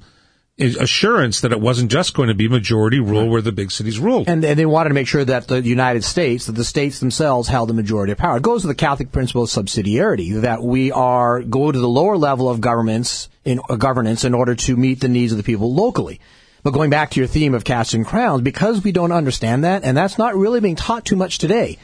[0.59, 4.29] assurance that it wasn't just going to be majority rule where the big cities ruled.
[4.29, 7.49] And, and they wanted to make sure that the United States, that the states themselves
[7.49, 8.37] held the majority of power.
[8.37, 12.19] It goes to the Catholic principle of subsidiarity, that we are go to the lower
[12.19, 15.73] level of governments in uh, governance in order to meet the needs of the people
[15.75, 16.21] locally.
[16.63, 19.97] But going back to your theme of casting crowns, because we don't understand that, and
[19.97, 21.79] that's not really being taught too much today.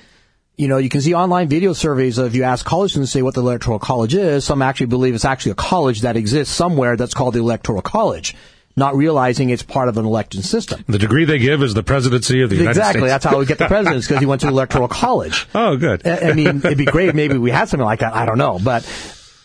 [0.56, 3.22] You know, you can see online video surveys of you ask college students to say
[3.22, 4.44] what the electoral college is.
[4.44, 8.36] Some actually believe it's actually a college that exists somewhere that's called the electoral college,
[8.78, 10.84] not realizing it's part of an election system.
[10.88, 13.00] the degree they give is the presidency of the United Exactly.
[13.02, 13.12] States.
[13.12, 15.46] That's how we get the presidents because he went to the electoral college.
[15.54, 16.06] Oh, good.
[16.06, 18.14] I I mean, it'd be great maybe we had something like that.
[18.14, 18.84] I don't know, but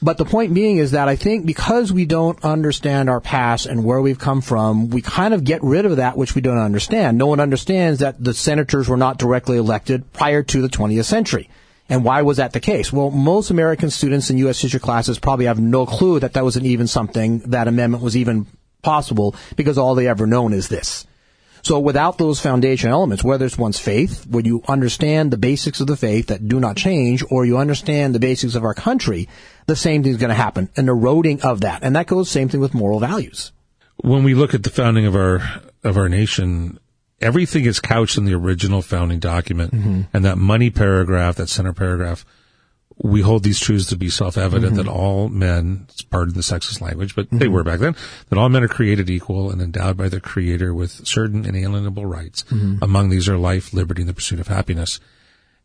[0.02, 3.84] but the point being is that I think because we don't understand our past and
[3.86, 7.18] where we've come from, we kind of get rid of that which we don't understand.
[7.18, 11.50] No one understands that the senators were not directly elected prior to the 20th century.
[11.90, 12.92] And why was that the case?
[12.94, 14.62] Well, most American students in U.S.
[14.62, 18.48] history classes probably have no clue that that wasn't even something, that amendment was even
[18.84, 21.08] possible because all they ever known is this.
[21.64, 25.88] So without those foundation elements, whether it's one's faith, where you understand the basics of
[25.88, 29.30] the faith that do not change, or you understand the basics of our country,
[29.66, 31.82] the same thing's going to happen, an eroding of that.
[31.82, 33.54] And that goes same thing with moral values.
[34.04, 35.42] when we look at the founding of our
[35.84, 36.80] of our nation,
[37.22, 40.02] everything is couched in the original founding document, mm-hmm.
[40.14, 42.26] and that money paragraph, that center paragraph,
[42.98, 44.84] we hold these truths to be self-evident mm-hmm.
[44.84, 47.54] that all men, it's pardon the sexist language, but they mm-hmm.
[47.54, 47.96] were back then,
[48.30, 52.44] that all men are created equal and endowed by their creator with certain inalienable rights.
[52.44, 52.84] Mm-hmm.
[52.84, 55.00] Among these are life, liberty, and the pursuit of happiness.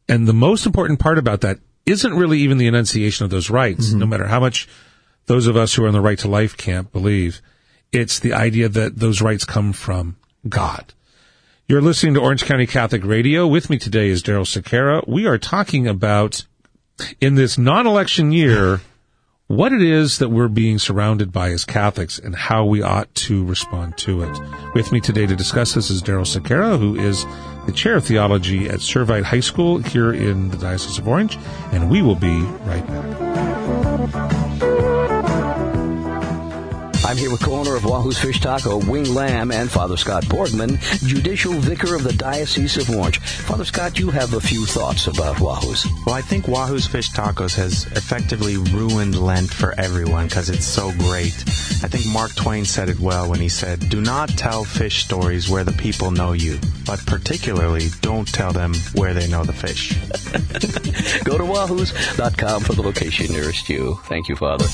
[0.09, 3.93] And the most important part about that isn't really even the enunciation of those rights,
[3.93, 4.69] no matter how much
[5.27, 7.41] those of us who are in the right to life camp believe.
[7.93, 10.17] It's the idea that those rights come from
[10.49, 10.93] God.
[11.67, 13.47] You're listening to Orange County Catholic Radio.
[13.47, 15.07] With me today is Daryl Sequeira.
[15.07, 16.47] We are talking about,
[17.21, 18.81] in this non-election year,
[19.47, 23.45] what it is that we're being surrounded by as Catholics and how we ought to
[23.45, 24.39] respond to it.
[24.75, 27.25] With me today to discuss this is Daryl Sequeira, who is
[27.67, 31.39] the chair of theology at Servite High School here in the Diocese of Orange,
[31.73, 34.48] and we will be right back.
[37.09, 41.55] I'm here with co-owner of Wahoo's Fish Taco, Wing Lam, and Father Scott Borgman, Judicial
[41.55, 43.19] Vicar of the Diocese of Orange.
[43.19, 45.87] Father Scott, you have a few thoughts about Wahoo's.
[46.05, 50.93] Well, I think Wahoo's Fish Tacos has effectively ruined Lent for everyone because it's so
[50.99, 51.33] great.
[51.83, 55.49] I think Mark Twain said it well when he said, Do not tell fish stories
[55.49, 59.95] where the people know you, but particularly don't tell them where they know the fish.
[61.25, 63.99] Go to wahoos.com for the location nearest you.
[64.05, 64.67] Thank you, Father.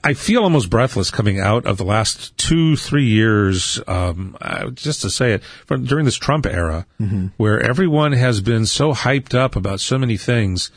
[0.03, 4.37] I feel almost breathless coming out of the last two, three years, um,
[4.75, 7.27] just to say it, from during this Trump era, mm-hmm.
[7.37, 10.69] where everyone has been so hyped up about so many things.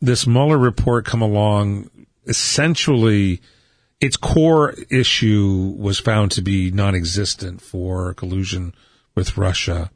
[0.00, 1.88] This Mueller report come along,
[2.26, 3.40] essentially,
[4.00, 8.74] its core issue was found to be non-existent for collusion
[9.14, 9.92] with Russia.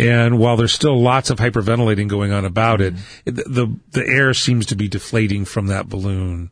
[0.00, 3.52] And while there's still lots of hyperventilating going on about it, mm-hmm.
[3.52, 6.50] the the air seems to be deflating from that balloon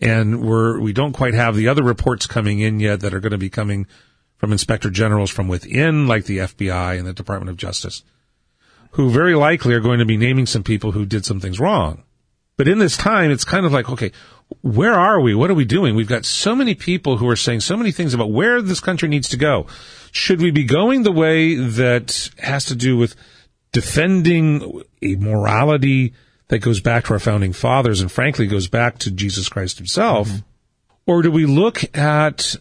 [0.00, 3.32] and we're we don't quite have the other reports coming in yet that are going
[3.32, 3.86] to be coming
[4.36, 8.02] from inspector generals from within, like the FBI and the Department of Justice,
[8.92, 12.02] who very likely are going to be naming some people who did some things wrong.
[12.56, 14.12] But in this time, it's kind of like, okay,
[14.62, 15.34] where are we?
[15.34, 15.94] What are we doing?
[15.94, 19.08] We've got so many people who are saying so many things about where this country
[19.08, 19.66] needs to go.
[20.12, 23.14] Should we be going the way that has to do with
[23.72, 26.14] defending a morality
[26.48, 30.28] that goes back to our founding fathers and frankly goes back to Jesus Christ himself?
[30.28, 30.38] Mm-hmm.
[31.06, 32.56] Or do we look at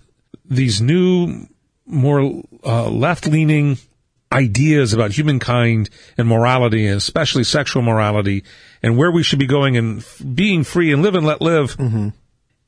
[0.45, 1.47] these new,
[1.85, 3.77] more uh, left leaning
[4.31, 8.43] ideas about humankind and morality, and especially sexual morality,
[8.81, 11.75] and where we should be going and being free and live and let live?
[11.77, 12.09] Mm-hmm.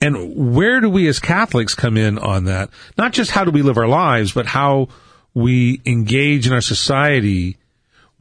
[0.01, 2.71] And where do we as Catholics come in on that?
[2.97, 4.87] Not just how do we live our lives, but how
[5.33, 7.57] we engage in our society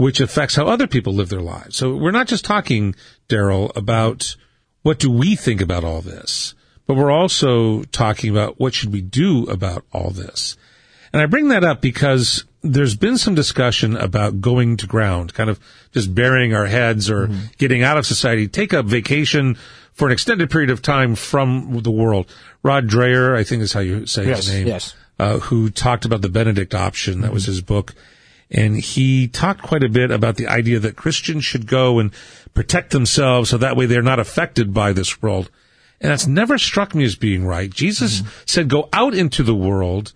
[0.01, 1.77] which affects how other people live their lives.
[1.77, 2.95] So we're not just talking,
[3.29, 4.35] Daryl, about
[4.81, 6.55] what do we think about all this,
[6.87, 10.57] but we're also talking about what should we do about all this.
[11.13, 15.51] And I bring that up because there's been some discussion about going to ground, kind
[15.51, 15.61] of
[15.93, 17.47] just burying our heads or mm-hmm.
[17.59, 19.59] getting out of society, take a vacation
[19.93, 22.33] for an extended period of time from the world.
[22.63, 24.95] Rod Dreher, I think is how you say yes, his name, yes.
[25.19, 27.21] Uh, who talked about the Benedict option.
[27.21, 27.35] That mm-hmm.
[27.35, 27.95] was his book.
[28.51, 32.11] And he talked quite a bit about the idea that Christians should go and
[32.53, 35.51] protect themselves so that way they're not affected by this world.
[36.01, 37.71] And that's never struck me as being right.
[37.71, 38.29] Jesus mm-hmm.
[38.47, 40.13] said, go out into the world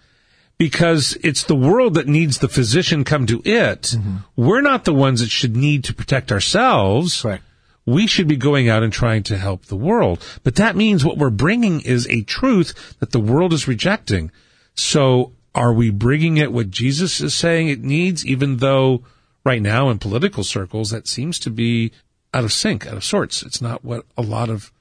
[0.56, 3.82] because it's the world that needs the physician come to it.
[3.82, 4.16] Mm-hmm.
[4.36, 7.24] We're not the ones that should need to protect ourselves.
[7.24, 7.40] Right.
[7.86, 10.24] We should be going out and trying to help the world.
[10.42, 14.30] But that means what we're bringing is a truth that the world is rejecting.
[14.74, 19.04] So are we bringing it what Jesus is saying it needs, even though
[19.44, 21.92] right now in political circles that seems to be
[22.32, 23.42] out of sync, out of sorts?
[23.42, 24.72] It's not what a lot of,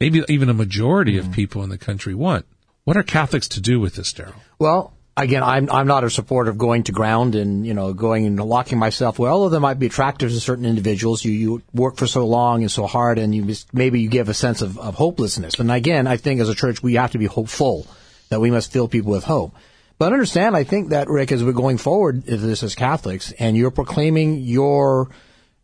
[0.00, 1.28] maybe even a majority mm-hmm.
[1.28, 2.46] of people in the country want.
[2.84, 4.40] What are Catholics to do with this, Daryl?
[4.58, 8.26] Well, again, I'm I'm not a supporter of going to ground and you know going
[8.26, 9.18] and locking myself.
[9.18, 12.62] Well, although they might be attractive to certain individuals, you you work for so long
[12.62, 15.58] and so hard, and you maybe you give a sense of, of hopelessness.
[15.58, 17.86] And again, I think as a church we have to be hopeful
[18.28, 19.54] that we must fill people with hope.
[19.98, 23.70] But understand, I think that, Rick, as we're going forward this as Catholics and you're
[23.70, 25.08] proclaiming your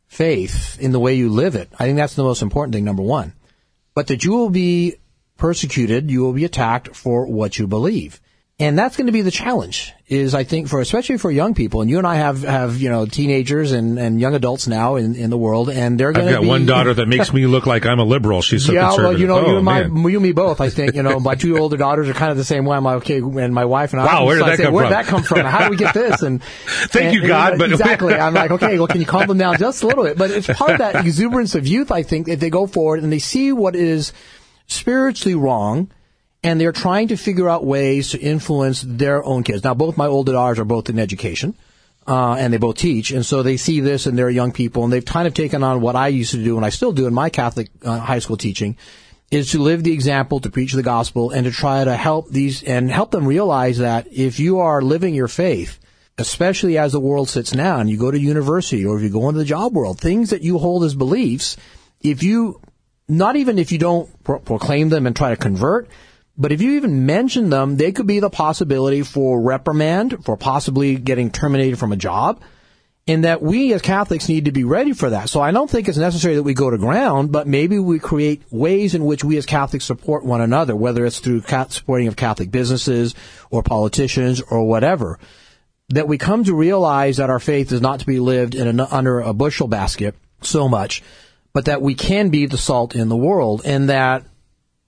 [0.07, 3.03] faith in the way you live it, I think that's the most important thing, number
[3.03, 3.35] one.
[3.95, 4.97] But that you will be
[5.37, 8.21] persecuted, you will be attacked for what you believe.
[8.63, 11.81] And that's going to be the challenge is I think for, especially for young people,
[11.81, 15.17] and you and I have, have, you know, teenagers and, and young adults now in,
[15.17, 17.47] in the world, and they're going to I've got be, one daughter that makes me
[17.47, 18.41] look like I'm a liberal.
[18.41, 19.11] She's so yeah, conservative.
[19.15, 20.05] well, you know, oh, you and my, man.
[20.05, 22.37] you and me both, I think, you know, my two older daughters are kind of
[22.37, 22.77] the same way.
[22.77, 24.85] I'm like, okay, and my wife and I, wow, where did that say, come where
[24.85, 24.91] from?
[24.91, 25.39] did that come from?
[25.41, 26.23] How do we get this?
[26.23, 28.15] And thank and, you, God, and, but exactly.
[28.15, 30.17] I'm like, okay, well, can you calm them down just a little bit?
[30.17, 33.11] But it's part of that exuberance of youth, I think, if they go forward and
[33.11, 34.13] they see what is
[34.69, 35.91] spiritually wrong,
[36.43, 39.63] and they're trying to figure out ways to influence their own kids.
[39.65, 41.55] Now, both my older daughters are both in education,
[42.07, 44.93] uh, and they both teach, and so they see this and they're young people, and
[44.93, 47.15] they've kind of taken on what I used to do, and I still do in
[47.15, 48.77] my Catholic uh, high school teaching,
[49.31, 52.63] is to live the example, to preach the gospel, and to try to help these
[52.65, 55.79] and help them realize that if you are living your faith,
[56.19, 59.29] especially as the world sits now, and you go to university or if you go
[59.29, 61.57] into the job world, things that you hold as beliefs,
[62.01, 62.61] if you
[63.09, 65.89] not even if you don't pro- proclaim them and try to convert,
[66.37, 70.97] but if you even mention them, they could be the possibility for reprimand, for possibly
[70.97, 72.41] getting terminated from a job.
[73.09, 75.29] And that we as Catholics need to be ready for that.
[75.29, 78.43] So I don't think it's necessary that we go to ground, but maybe we create
[78.53, 82.53] ways in which we as Catholics support one another, whether it's through supporting of Catholic
[82.53, 83.17] businesses
[83.51, 85.19] or politicians or whatever.
[85.89, 89.19] That we come to realize that our faith is not to be lived in under
[89.19, 91.03] a bushel basket so much,
[91.53, 94.25] but that we can be the salt in the world and that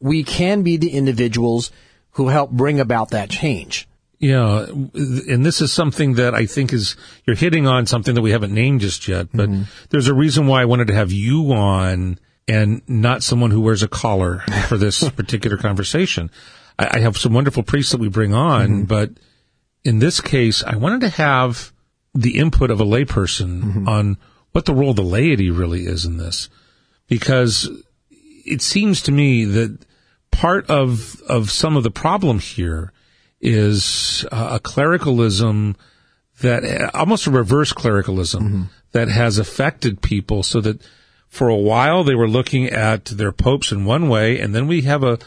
[0.04, 1.70] we can be the individuals
[2.12, 3.88] who help bring about that change.
[4.18, 6.96] Yeah, and this is something that I think is
[7.26, 9.62] you're hitting on something that we haven't named just yet, but Mm-hmm.
[9.90, 13.82] there's a reason why I wanted to have you on and not someone who wears
[13.82, 16.30] a collar for this particular conversation.
[16.78, 18.84] I, I have some wonderful priests that we bring on, Mm-hmm.
[18.84, 19.10] but
[19.84, 21.72] in this case, I wanted to have
[22.14, 23.88] the input of a layperson Mm-hmm.
[23.88, 24.16] on
[24.52, 26.48] what the role of the laity really is in this,
[27.08, 27.68] because
[28.46, 29.78] it seems to me that
[30.34, 32.92] part of of some of the problem here
[33.40, 35.76] is uh, a clericalism
[36.40, 40.80] that almost a reverse clericalism that has affected people so that
[41.28, 44.82] for a while they were looking at their popes in one way and then we
[44.82, 45.18] have a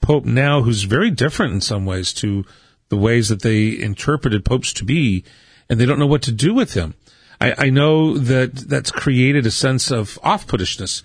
[0.00, 2.44] pope now who's very different in some ways to
[2.88, 5.24] the ways that they interpreted popes to be
[5.68, 6.94] and they don't know what to do with him.
[7.40, 11.02] I, I know that that's created a sense of off-puttishness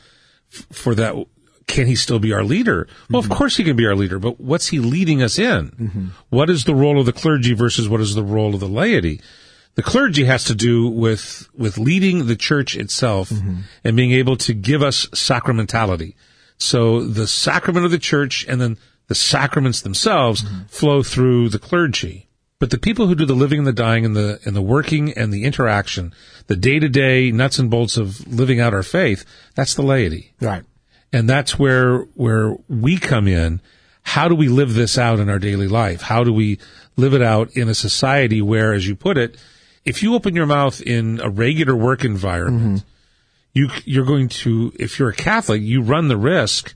[0.52, 1.14] f- for that
[1.68, 2.88] can he still be our leader?
[3.10, 3.34] Well, of mm-hmm.
[3.34, 5.70] course he can be our leader, but what's he leading us in?
[5.70, 6.08] Mm-hmm.
[6.30, 9.22] What is the role of the clergy versus what is the role of the laity?
[9.76, 13.62] The clergy has to do with, with leading the church itself mm-hmm.
[13.84, 16.16] and being able to give us sacramentality.
[16.58, 22.30] So the sacrament of the church and then the sacraments themselves flow through the clergy.
[22.60, 25.12] But the people who do the living and the dying and the, and the working
[25.12, 26.14] and the interaction,
[26.48, 30.34] the day to day nuts and bolts of living out our faith, that's the laity
[30.40, 30.64] Right.
[31.14, 33.62] And that's where where we come in.
[34.02, 36.02] How do we live this out in our daily life?
[36.02, 36.60] How do we
[36.98, 39.38] live it out in a society where as you put it
[39.86, 42.84] if you open your mouth in a regular work environment
[43.54, 46.74] you you're going to if you're a catholic you run the risk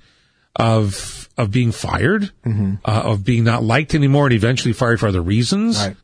[0.56, 5.22] of of being fired uh, of being not liked anymore and eventually fired for other
[5.22, 5.78] reasons.
[5.80, 5.96] Right.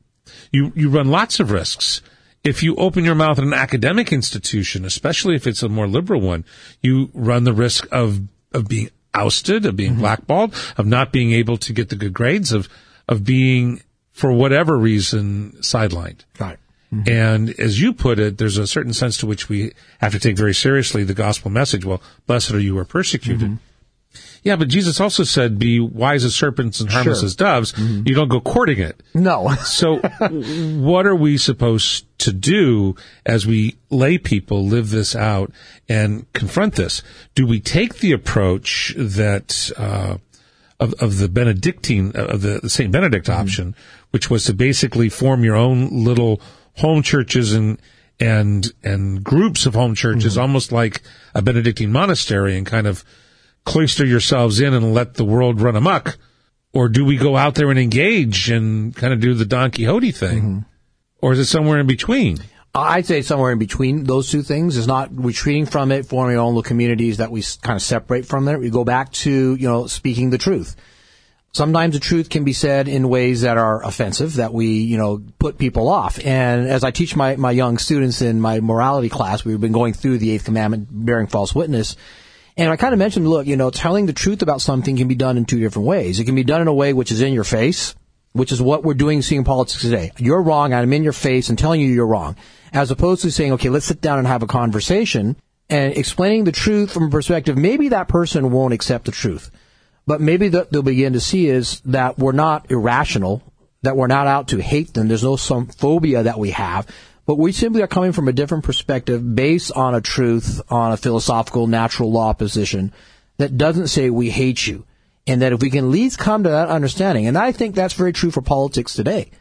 [0.52, 2.02] you you run lots of risks.
[2.44, 6.22] If you open your mouth in an academic institution, especially if it's a more liberal
[6.22, 6.44] one,
[6.82, 8.22] you run the risk of
[8.52, 10.02] of being ousted, of being mm-hmm.
[10.02, 12.68] blackballed, of not being able to get the good grades, of
[13.08, 13.82] of being
[14.12, 16.22] for whatever reason sidelined.
[16.40, 16.58] Right.
[16.94, 17.10] Mm-hmm.
[17.10, 20.38] And as you put it, there's a certain sense to which we have to take
[20.38, 21.86] very seriously the gospel message.
[21.86, 23.50] Well, blessed are you who are persecuted.
[23.50, 23.73] Mm-hmm.
[24.44, 27.26] Yeah, but Jesus also said, be wise as serpents and harmless Sure.
[27.26, 27.72] as doves.
[27.72, 28.08] Mm-hmm.
[28.08, 29.02] You don't go courting it.
[29.14, 29.56] No.
[29.64, 29.98] So,
[30.80, 35.52] what are we supposed to do as we lay people live this out
[35.88, 37.02] and confront this?
[37.36, 40.18] Do we take the approach that uh,
[40.80, 43.42] of, of the Benedictine uh, of the, the Saint Benedict mm-hmm.
[43.42, 43.76] option,
[44.12, 46.42] which was to basically form your own little
[46.78, 47.80] home churches and
[48.20, 50.42] and and groups of home churches, mm-hmm.
[50.42, 51.02] almost like
[51.34, 53.04] a Benedictine monastery, and kind of
[53.66, 56.18] cloister yourselves in and let the world run amok?
[56.74, 60.12] Or do we go out there and engage and kind of do the Don Quixote
[60.12, 60.42] thing?
[60.42, 60.60] Mm-hmm.
[61.22, 62.40] Or is it somewhere in between?
[62.76, 66.42] I'd say somewhere in between those two things is not retreating from it, forming our
[66.42, 68.60] own little communities that we kind of separate from it.
[68.60, 70.76] We go back to, you know, speaking the truth.
[71.52, 75.22] Sometimes the truth can be said in ways that are offensive, that we, you know,
[75.38, 76.18] put people off.
[76.26, 79.94] And as I teach my, my young students in my morality class, we've been going
[79.94, 81.96] through the eighth commandment, bearing false witness.
[82.56, 85.16] And I kind of mentioned, look, you know, telling the truth about something can be
[85.16, 86.20] done in two different ways.
[86.20, 87.96] It can be done in a way which is in your face,
[88.34, 90.12] which is what we're doing seeing politics today.
[90.18, 92.36] You're wrong, I'm in your face and telling you you're wrong.
[92.72, 95.36] As opposed to saying, okay, let's sit down and have a conversation
[95.70, 99.50] and explaining the truth from a perspective, maybe that person won't accept the truth.
[100.06, 103.42] But maybe that they'll begin to see is that we're not irrational,
[103.82, 105.08] that we're not out to hate them.
[105.08, 106.88] There's no some phobia that we have,
[107.26, 110.98] but we simply are coming from a different perspective based on a truth, on a
[110.98, 112.94] philosophical, natural law position
[113.38, 114.86] that doesn't say we hate you.
[115.26, 117.94] And that if we can at least come to that understanding, and I think that's
[117.94, 119.32] very true for politics today,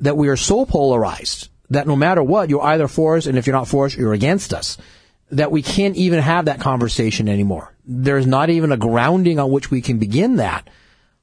[0.00, 3.46] that we are so polarized that no matter what, you're either for us, and if
[3.46, 4.76] you're not for us, you're against us.
[5.30, 7.72] That we can't even have that conversation anymore.
[7.86, 10.68] There's not even a grounding on which we can begin that.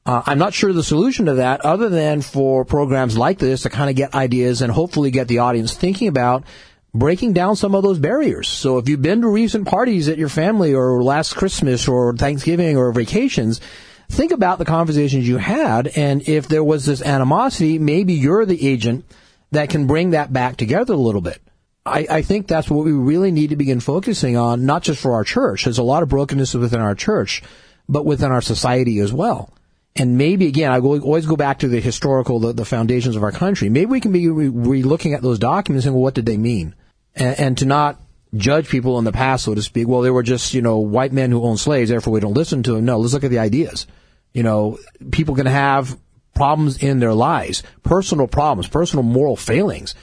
[0.07, 3.69] Uh, I'm not sure the solution to that, other than for programs like this to
[3.69, 6.45] kind of get ideas and hopefully get the audience thinking about
[6.93, 8.47] breaking down some of those barriers.
[8.47, 12.77] So if you've been to recent parties at your family or last Christmas or Thanksgiving
[12.77, 13.59] or vacations,
[14.07, 15.87] think about the conversations you had.
[15.87, 19.03] And if there was this animosity, maybe you're the agent
[19.51, 21.41] that can bring that back together a little bit.
[21.85, 25.15] I, I think that's what we really need to begin focusing on, not just for
[25.15, 25.65] our church.
[25.65, 27.43] There's a lot of brokenness within our church,
[27.89, 29.53] but within our society as well.
[29.99, 33.23] And maybe again, I go, always go back to the historical, the, the foundations of
[33.23, 33.69] our country.
[33.69, 36.75] Maybe we can be re- re-looking at those documents and well, what did they mean,
[37.15, 37.99] and, and to not
[38.35, 39.87] judge people in the past, so to speak.
[39.87, 42.63] Well, they were just you know white men who owned slaves, therefore we don't listen
[42.63, 42.85] to them.
[42.85, 43.87] No, let's look at the ideas.
[44.33, 44.77] You know,
[45.11, 45.97] people can have
[46.35, 49.95] problems in their lives, personal problems, personal moral failings,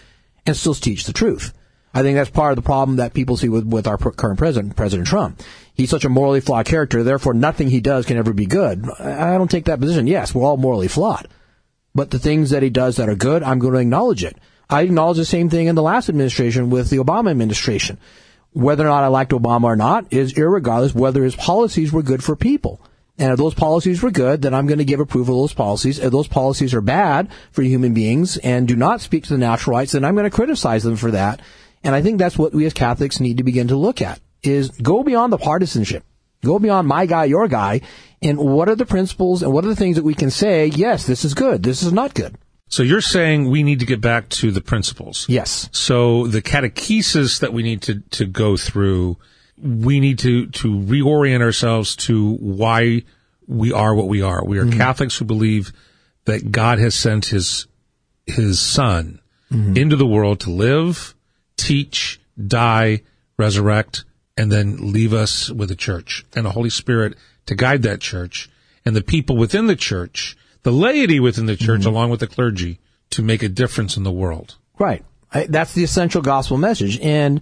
[0.45, 1.53] and still teach the truth.
[1.95, 4.74] I think that's part of the problem that people see with, with our current president,
[4.74, 5.40] President Trump.
[5.75, 8.89] He's such a morally flawed character, therefore nothing he does can ever be good.
[8.89, 10.07] I don't take that position.
[10.07, 11.27] Yes, we're all morally flawed.
[11.95, 14.37] But the things that he does that are good, I'm going to acknowledge it.
[14.70, 17.99] I acknowledge the same thing in the last administration with the Obama administration.
[18.53, 22.22] Whether or not I liked Obama or not is irregardless whether his policies were good
[22.22, 22.81] for people.
[23.18, 25.99] And if those policies were good, then I'm going to give approval to those policies.
[25.99, 29.77] If those policies are bad for human beings and do not speak to the natural
[29.77, 31.41] rights, then I'm going to criticize them for that.
[31.85, 34.70] And I think that's what we as Catholics need to begin to look at is
[34.70, 36.05] go beyond the partisanship.
[36.45, 37.80] Go beyond my guy, your guy,
[38.20, 41.07] and what are the principles and what are the things that we can say, yes,
[41.07, 42.36] this is good, this is not good.
[42.68, 45.26] So you're saying we need to get back to the principles.
[45.28, 45.68] Yes.
[45.72, 49.16] So the catechesis that we need to, to go through,
[49.62, 53.05] we need to, to reorient ourselves to why
[53.47, 54.45] we are what we are.
[54.45, 54.78] We are mm-hmm.
[54.78, 55.72] Catholics who believe
[56.24, 57.66] that God has sent his,
[58.26, 59.20] his son
[59.53, 59.76] mm-hmm.
[59.76, 61.14] into the world to live,
[61.57, 63.03] teach, die,
[63.36, 64.05] resurrect,
[64.37, 67.16] and then leave us with a church and a Holy Spirit
[67.47, 68.51] to guide that church
[68.85, 71.91] and the people within the church, the laity within the church, mm-hmm.
[71.91, 72.80] along with the clergy,
[73.11, 74.57] to make a difference in the world.
[74.78, 75.05] Right.
[75.32, 76.99] I, that's the essential gospel message.
[77.01, 77.41] And,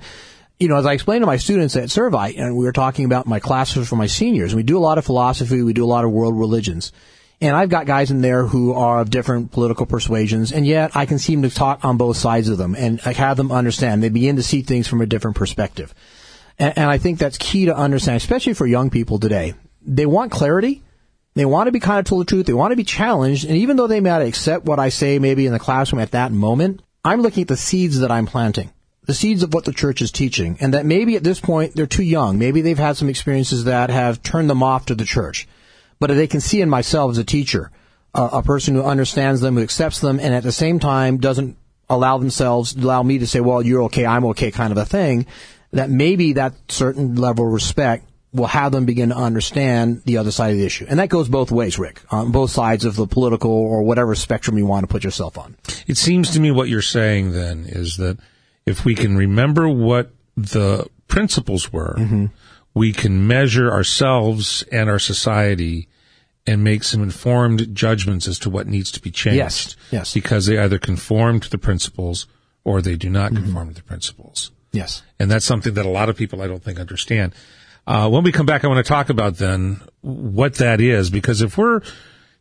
[0.59, 3.27] you know, as I explained to my students at Servite, and we were talking about
[3.27, 6.05] my classes for my seniors, we do a lot of philosophy, we do a lot
[6.05, 6.93] of world religions.
[7.41, 11.07] And I've got guys in there who are of different political persuasions, and yet I
[11.07, 14.03] can seem to talk on both sides of them and I have them understand.
[14.03, 15.93] They begin to see things from a different perspective.
[16.59, 19.55] And, and I think that's key to understand, especially for young people today.
[19.83, 20.83] They want clarity.
[21.35, 22.47] They want to be kind of told the truth.
[22.47, 23.45] They want to be challenged.
[23.45, 26.33] And even though they might accept what I say maybe in the classroom at that
[26.33, 28.71] moment, I'm looking at the seeds that I'm planting
[29.05, 31.87] the seeds of what the church is teaching, and that maybe at this point they're
[31.87, 32.39] too young.
[32.39, 35.49] Maybe they've had some experiences that have turned them off to the church.
[35.99, 37.71] But if they can see in myself as a teacher,
[38.15, 41.57] a person who understands them, who accepts them, and at the same time doesn't
[41.89, 45.27] allow themselves, allow me to say, well, you're okay, I'm okay kind of a thing,
[45.73, 50.31] that maybe that certain level of respect will have them begin to understand the other
[50.31, 50.87] side of the issue.
[50.89, 54.57] And that goes both ways, Rick, on both sides of the political or whatever spectrum
[54.57, 55.57] you want to put yourself on.
[55.87, 58.19] It seems to me what you're saying then is that
[58.65, 62.27] if we can remember what the principles were, mm-hmm.
[62.73, 65.89] we can measure ourselves and our society
[66.47, 69.37] and make some informed judgments as to what needs to be changed.
[69.37, 69.77] Yes.
[69.91, 70.15] Yes.
[70.15, 72.27] Because they either conform to the principles
[72.65, 73.45] or they do not mm-hmm.
[73.45, 74.51] conform to the principles.
[74.73, 75.03] Yes.
[75.19, 77.35] And that's something that a lot of people I don't think understand.
[77.87, 81.43] Uh, when we come back, I want to talk about then what that is, because
[81.43, 81.81] if we're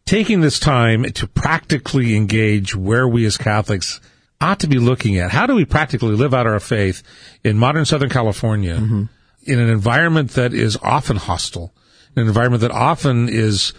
[0.05, 3.99] taking this time to practically engage where we as Catholics
[4.39, 7.03] ought to be looking at, how do we practically live out our faith
[7.43, 9.03] in modern Southern California mm-hmm.
[9.43, 11.73] in an environment that is often hostile,
[12.15, 13.73] an environment that often is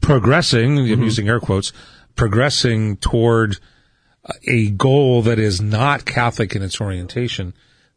[0.00, 0.92] progressing, mm-hmm.
[0.92, 1.72] I'm using air quotes,
[2.14, 3.58] progressing toward
[4.46, 7.54] a goal that is not Catholic in its orientation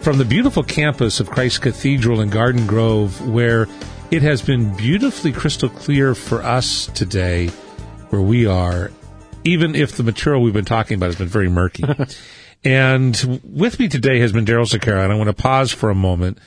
[0.00, 3.68] from the beautiful campus of Christ Cathedral in Garden Grove, where
[4.10, 7.48] it has been beautifully crystal clear for us today
[8.08, 8.90] where we are,
[9.44, 11.84] even if the material we've been talking about has been very murky.
[12.64, 15.94] and with me today has been Daryl Sequeira, and I want to pause for a
[15.94, 16.38] moment.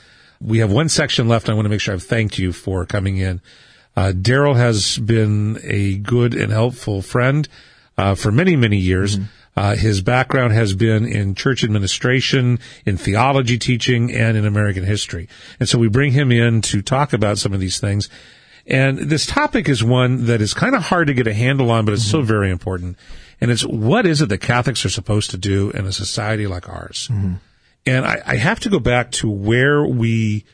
[0.41, 1.49] We have one section left.
[1.49, 3.41] I want to make sure I've thanked you for coming in.
[3.95, 7.47] Uh, Daryl has been a good and helpful friend
[7.97, 9.17] uh, for many, many years.
[9.55, 15.27] Uh, his background has been in church administration, in theology teaching, and in American history.
[15.59, 18.07] And so we bring him in to talk about some of these things.
[18.67, 21.85] And this topic is one that is kind of hard to get a handle on,
[21.85, 22.97] but it's so very important.
[23.41, 26.69] And it's what is it that Catholics are supposed to do in a society like
[26.69, 27.07] ours?
[27.87, 30.45] And I, I have to go back to where we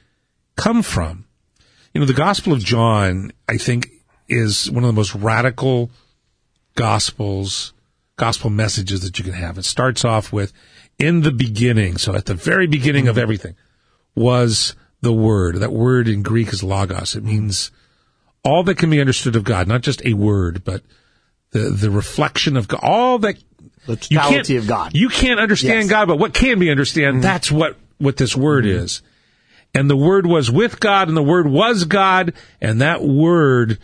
[0.56, 1.26] come from.
[1.94, 3.90] You know, the Gospel of John, I think,
[4.30, 5.92] is one of the most radical
[6.76, 7.74] gospels,
[8.16, 9.58] gospel messages that you can have.
[9.58, 10.54] It starts off with,
[11.00, 13.56] in the beginning, so at the very beginning of everything,
[14.16, 15.58] was the Word.
[15.58, 17.16] That word in Greek is logos.
[17.16, 17.72] It means
[18.44, 20.82] all that can be understood of God, not just a word, but
[21.52, 23.38] the, the reflection of God, all that
[23.86, 24.92] The you can't- totality of God.
[24.94, 25.90] You can't understand Yes.
[25.90, 27.22] God, but what can be understand, mm-hmm.
[27.22, 28.84] that's what, what this word mm-hmm.
[28.84, 29.02] is.
[29.76, 33.80] And the word was with God, and the word was God, and that word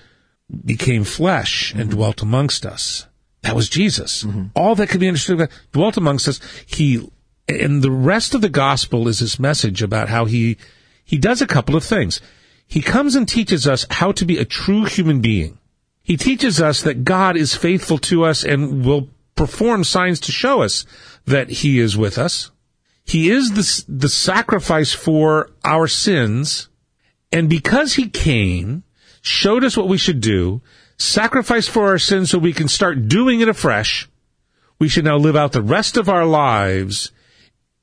[0.66, 1.98] became flesh and mm-hmm.
[1.98, 3.08] dwelt amongst us.
[3.42, 4.24] That was Jesus.
[4.24, 4.48] Mm-hmm.
[4.56, 6.40] All that could be understood about dwelt amongst us.
[6.66, 7.10] He,
[7.48, 10.58] and the rest of the gospel is this message about how he,
[11.06, 12.20] he does a couple of things.
[12.68, 15.58] He comes and teaches us how to be a true human being.
[16.04, 20.62] He teaches us that God is faithful to us and will perform signs to show
[20.62, 20.86] us
[21.26, 22.52] that he is with us.
[23.06, 26.70] He is the, the sacrifice for our sins.
[27.32, 28.84] And because he came,
[29.22, 30.62] showed us what we should do,
[30.98, 34.08] sacrificed for our sins so we can start doing it afresh,
[34.80, 37.12] we should now live out the rest of our lives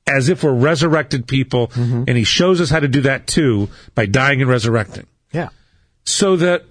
[0.07, 1.67] as if we're resurrected people.
[1.69, 2.03] Mm-hmm.
[2.07, 5.49] And he shows us how to do that too by dying and resurrecting Yeah.
[6.05, 6.63] so that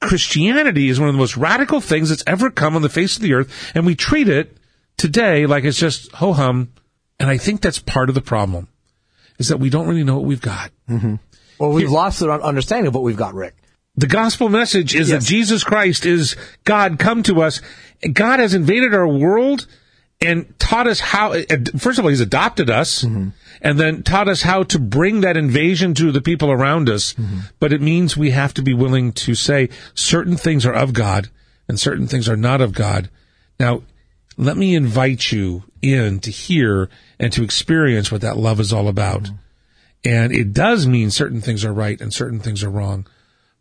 [0.00, 3.22] Christianity is one of the most radical things that's ever come on the face of
[3.22, 4.56] the earth, and we treat it
[4.98, 6.68] today like it's just ho hum.
[7.18, 8.68] And I think that's part of the problem,
[9.38, 10.70] is that we don't really know what we've got.
[10.88, 11.14] Mm-hmm.
[11.58, 13.56] Well, we've lost the understanding of what we've got, Rick.
[13.96, 15.22] The gospel message is Yes.
[15.22, 17.60] that Jesus Christ is God come to us.
[18.12, 19.66] God has invaded our world
[20.20, 21.44] and taught us how, uh,
[21.78, 23.28] first of all, he's adopted us mm-hmm.
[23.60, 27.14] and then taught us how to bring that invasion to the people around us.
[27.14, 27.38] Mm-hmm.
[27.58, 31.28] But it means we have to be willing to say certain things are of God
[31.68, 33.10] and certain things are not of God.
[33.58, 33.82] Now,
[34.36, 38.88] let me invite you in to hear and to experience what that love is all
[38.88, 39.24] about.
[39.24, 39.36] Mm-hmm.
[40.04, 43.06] And it does mean certain things are right and certain things are wrong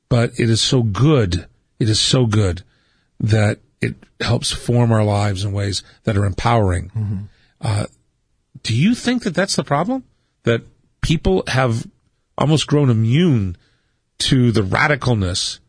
[0.09, 1.47] but it is so good.
[1.79, 2.63] It is so good
[3.19, 7.29] that it helps form our lives in ways that are empowering.
[7.61, 7.85] Uh,
[8.63, 10.03] do you think that that's the problem?
[10.43, 10.61] That
[11.01, 11.87] people have
[12.37, 13.57] almost grown immune
[14.17, 15.59] to the radicalness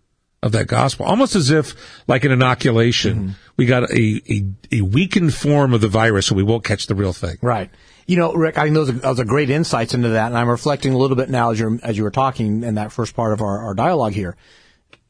[0.43, 1.75] of that gospel, almost as if,
[2.07, 6.43] like an inoculation, we got a, a, a weakened form of the virus, so we
[6.43, 7.37] won't catch the real thing.
[7.43, 7.71] Right.
[8.07, 10.49] You know, Rick, I think those are, those are great insights into that, and I'm
[10.49, 13.33] reflecting a little bit now as you're as you were talking in that first part
[13.33, 14.37] of our, our dialogue here,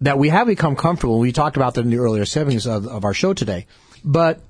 [0.01, 1.19] that we have become comfortable.
[1.19, 3.67] We talked about that in the earlier segments of, of our show today,
[4.03, 4.41] but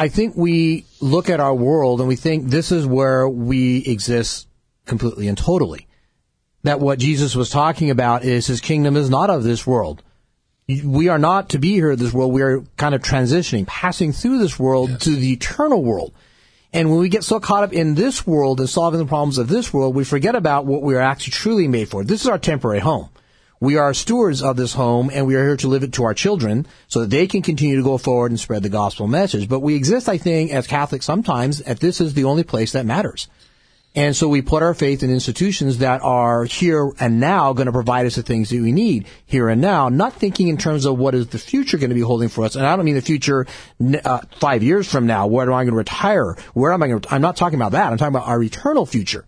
[0.00, 4.48] I think we look at our world and we think this is where we exist
[4.86, 5.88] completely and totally.
[6.62, 10.02] That what Jesus was talking about is his kingdom is not of this world.
[10.66, 12.32] We are not to be here in this world.
[12.32, 16.14] We are kind of transitioning, passing through this world to the eternal world.
[16.72, 19.48] And when we get so caught up in this world and solving the problems of
[19.48, 22.04] this world, we forget about what we are actually truly made for.
[22.04, 23.08] This is our temporary home.
[23.58, 26.14] We are stewards of this home and we are here to live it to our
[26.14, 29.48] children so that they can continue to go forward and spread the gospel message.
[29.48, 32.86] But we exist, I think, as Catholics sometimes, at this is the only place that
[32.86, 33.28] matters.
[33.92, 37.72] And so we put our faith in institutions that are here and now going to
[37.72, 40.96] provide us the things that we need here and now, not thinking in terms of
[40.96, 42.54] what is the future going to be holding for us.
[42.54, 43.48] And I don't mean the future
[44.04, 45.26] uh, five years from now.
[45.26, 46.36] Where am I going to retire?
[46.54, 47.90] Where am I going to, I'm not talking about that.
[47.90, 49.24] I'm talking about our eternal future.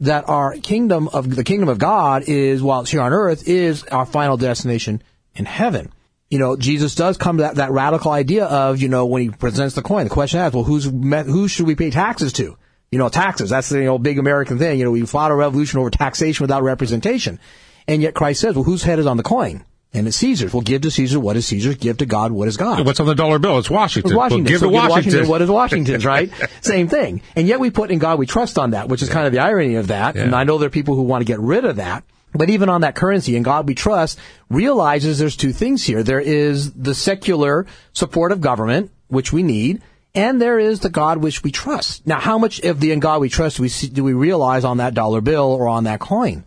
[0.00, 3.82] That our kingdom of, the kingdom of God is, while it's here on earth, is
[3.84, 5.02] our final destination
[5.34, 5.90] in heaven.
[6.28, 9.30] You know, Jesus does come to that, that radical idea of, you know, when he
[9.30, 12.58] presents the coin, the question asks, well, who's, who should we pay taxes to?
[12.90, 13.50] You know, taxes.
[13.50, 14.78] That's the you know, big American thing.
[14.78, 17.40] You know, we fought a revolution over taxation without representation.
[17.88, 19.64] And yet Christ says, well, whose head is on the coin?
[19.92, 20.52] And it's Caesar's.
[20.52, 21.76] Well, give to Caesar what is Caesar's.
[21.76, 22.84] Give to God what is God.
[22.84, 23.58] What's on the dollar bill?
[23.58, 24.10] It's Washington.
[24.10, 24.44] It's Washington.
[24.44, 25.12] Well, give so to give Washington.
[25.12, 26.30] Washington what is Washington's, right?
[26.60, 27.22] Same thing.
[27.34, 29.38] And yet we put in God we trust on that, which is kind of the
[29.38, 30.14] irony of that.
[30.14, 30.24] Yeah.
[30.24, 32.04] And I know there are people who want to get rid of that.
[32.32, 34.18] But even on that currency, in God we trust,
[34.50, 36.02] realizes there's two things here.
[36.02, 39.80] There is the secular support of government, which we need,
[40.16, 42.06] and there is the God which we trust.
[42.06, 44.64] Now, how much of the in God we trust do we, see, do we realize
[44.64, 46.44] on that dollar bill or on that coin?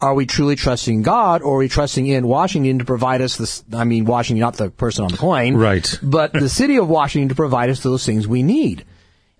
[0.00, 3.62] Are we truly trusting God or are we trusting in Washington to provide us this?
[3.74, 5.54] I mean, Washington, not the person on the coin.
[5.54, 5.98] Right.
[6.02, 8.86] But the city of Washington to provide us those things we need.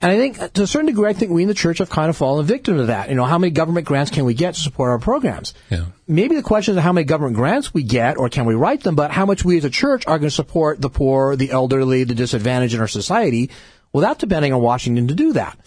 [0.03, 1.91] And I think, uh, to a certain degree, I think we in the church have
[1.91, 3.11] kind of fallen victim to that.
[3.11, 5.53] You know, how many government grants can we get to support our programs?
[5.69, 5.87] Yeah.
[6.09, 8.95] Maybe the question is how many government grants we get, or can we write them,
[8.95, 12.05] but how much we as a church are going to support the poor, the elderly,
[12.05, 13.51] the disadvantaged in our society,
[13.93, 15.59] without depending on Washington to do that.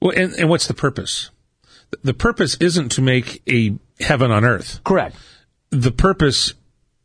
[0.00, 1.30] Well, and, and what's the purpose?
[2.02, 4.80] The purpose isn't to make a heaven on earth.
[4.82, 5.14] Correct.
[5.70, 6.54] The purpose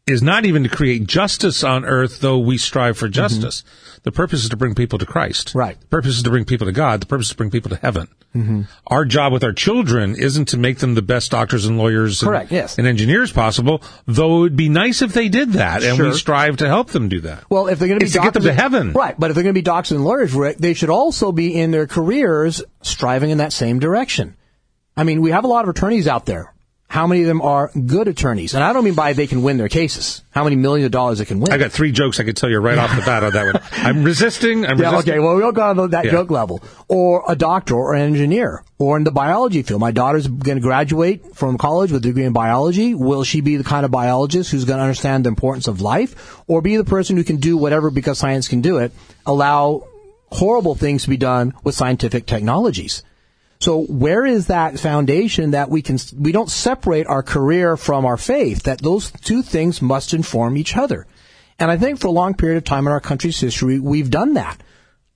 [0.08, 3.62] is not even to create justice on earth, though we strive for justice.
[3.62, 4.00] Mm-hmm.
[4.04, 5.54] The purpose is to bring people to Christ.
[5.56, 5.80] Right.
[5.82, 7.02] The purpose is to bring people to God.
[7.02, 8.08] The purpose is to bring people to heaven.
[8.36, 8.62] Mm-hmm.
[8.86, 12.52] Our job with our children isn't to make them the best doctors and lawyers Correct,
[12.52, 12.78] and, yes.
[12.78, 16.10] and engineers possible, though it would be nice if they did that, and Sure.
[16.10, 17.46] we strive to help them do that.
[17.50, 18.94] Well, if they're going to be It's to get them doctors- to heaven.
[18.94, 19.16] right?
[19.20, 21.88] But if they're going to be doctors and lawyers, they should also be in their
[21.88, 24.36] careers striving in that same direction.
[24.96, 26.54] I mean, we have a lot of attorneys out there.
[26.88, 28.54] How many of them are good attorneys?
[28.54, 30.22] And I don't mean by they can win their cases.
[30.32, 31.52] How many millions of dollars they can win?
[31.52, 33.62] I got three jokes I could tell you right off the bat on that one.
[33.86, 34.66] I'm resisting.
[34.66, 35.14] I'm Yeah, resisting.
[35.16, 35.20] okay.
[35.20, 36.12] Well, we don't go on that Yeah.
[36.12, 36.64] joke level.
[36.88, 39.82] Or a doctor or an engineer or in the biology field.
[39.82, 42.94] My daughter's going to graduate from college with a degree in biology.
[42.94, 46.40] Will she be the kind of biologist who's going to understand the importance of life
[46.48, 48.94] or be the person who can do whatever because science can do it,
[49.26, 49.84] allow
[50.32, 53.04] horrible things to be done with scientific technologies?
[53.60, 58.18] So where is that foundation that we can, we don't separate our career from our
[58.18, 61.08] faith, that those two things must inform each other.
[61.58, 64.34] And I think for a long period of time in our country's history, we've done
[64.34, 64.62] that.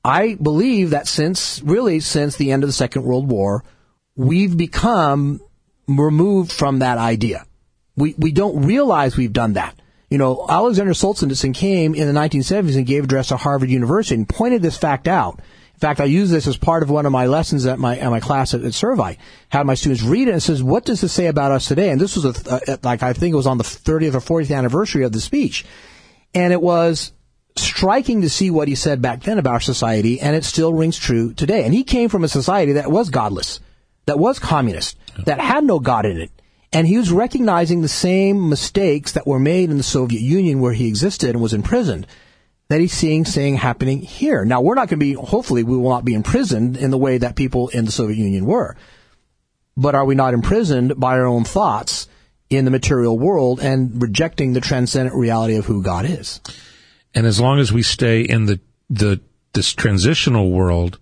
[0.04, 3.64] I believe that since, really since the end of the Second World War,
[4.16, 5.42] we've become
[5.88, 7.46] removed from that idea.
[7.98, 9.76] We, we don't realize we've done that.
[10.10, 14.16] You know, Alexander Solzhenitsyn came in the 1970s and gave an address at Harvard University
[14.16, 15.42] and pointed this fact out.
[15.80, 18.10] In fact, I use this as part of one of my lessons at my at
[18.10, 19.16] my class at, at Servite.
[19.48, 21.90] Had my students read it and it says, "What does this say about us today?"
[21.90, 24.42] And this was a, a, uh, like I think it was on the 30th or
[24.42, 25.66] 40th anniversary of the speech,
[26.34, 27.14] and it was
[27.56, 30.98] striking to see what he said back then about our society, and it still rings
[30.98, 31.64] true today.
[31.64, 33.62] And he came from a society that was godless,
[34.06, 36.32] that was communist, that had no God in it.
[36.74, 40.74] And he was recognizing the same mistakes that were made in the Soviet Union where
[40.74, 42.06] he existed and was imprisoned
[42.70, 44.46] that he's seeing saying happening here.
[44.46, 47.18] Now we're not going to be, hopefully we will not be imprisoned in the way
[47.18, 48.78] that people in the Soviet Union were.
[49.76, 52.08] But are we not imprisoned by our own thoughts
[52.50, 56.42] in the material world and rejecting the transcendent reality of who God is?
[57.16, 58.60] And as long as we stay in the,
[58.90, 59.20] the,
[59.54, 61.00] this transitional world,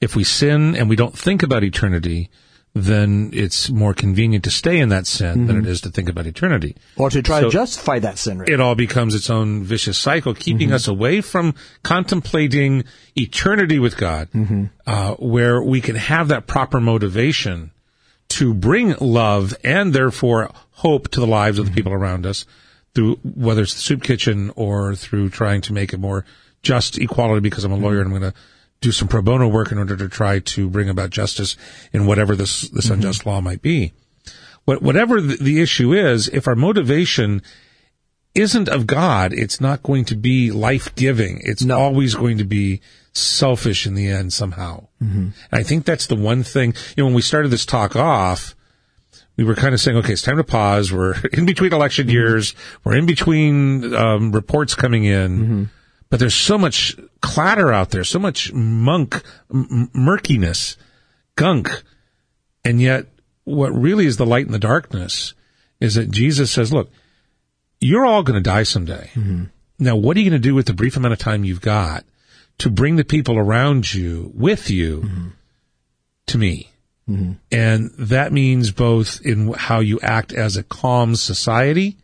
[0.00, 2.30] if we sin and we don't think about eternity,
[2.76, 5.66] then it's more convenient to stay in that sin than mm-hmm.
[5.66, 6.76] it is to think about eternity.
[6.98, 8.40] Or to try So- to justify that sin.
[8.40, 8.50] Rick.
[8.50, 10.74] It all becomes its own vicious cycle, keeping mm-hmm.
[10.74, 12.84] us away from contemplating
[13.16, 14.64] eternity with God, mm-hmm.
[14.86, 17.70] uh, where we can have that proper motivation
[18.28, 22.44] to bring love and therefore hope to the lives of the people around us
[22.94, 26.26] through whether it's the soup kitchen or through trying to make a more
[26.62, 28.38] just equality because I'm a lawyer and I'm going to
[28.80, 31.56] do some pro bono work in order to try to bring about justice
[31.92, 32.94] in whatever this, this mm-hmm.
[32.94, 33.92] unjust law might be.
[34.64, 37.42] What, whatever the, the issue is, if our motivation
[38.34, 41.40] isn't of God, it's not going to be life giving.
[41.42, 44.88] It's always going to be selfish in the end somehow.
[45.02, 45.18] Mm-hmm.
[45.18, 48.54] And I think that's the one thing, you know, when we started this talk off,
[49.36, 50.92] we were kind of saying, okay, it's time to pause.
[50.92, 52.14] We're in between election mm-hmm.
[52.14, 52.54] years.
[52.84, 55.70] We're in between um, reports coming in.
[56.08, 60.76] But there's so much clatter out there, so much monk, m- murkiness,
[61.34, 61.82] gunk.
[62.64, 63.06] And yet,
[63.44, 65.34] what really is the light in the darkness
[65.80, 66.90] is that Jesus says, look,
[67.80, 69.10] you're all going to die someday.
[69.14, 69.44] Mm-hmm.
[69.78, 72.04] Now, what are you going to do with the brief amount of time you've got
[72.58, 75.28] to bring the people around you with you mm-hmm.
[76.28, 76.70] to me?
[77.08, 77.32] Mm-hmm.
[77.52, 81.98] And that means both in how you act as a calm society,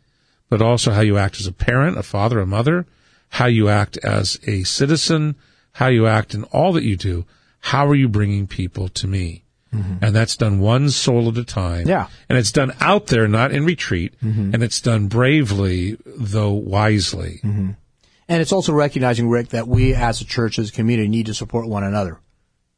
[0.48, 2.86] but also how you act as a parent, a father, a mother,
[3.32, 5.34] how you act as a citizen,
[5.72, 7.24] how you act in all that you do.
[7.60, 9.44] How are you bringing people to me?
[9.72, 10.04] Mm-hmm.
[10.04, 11.88] And that's done one soul at a time.
[11.88, 12.08] Yeah.
[12.28, 14.14] And it's done out there, not in retreat.
[14.22, 14.52] Mm-hmm.
[14.52, 17.40] And it's done bravely, though wisely.
[17.42, 17.70] Mm-hmm.
[18.28, 21.34] And it's also recognizing, Rick, that we as a church, as a community, need to
[21.34, 22.20] support one another.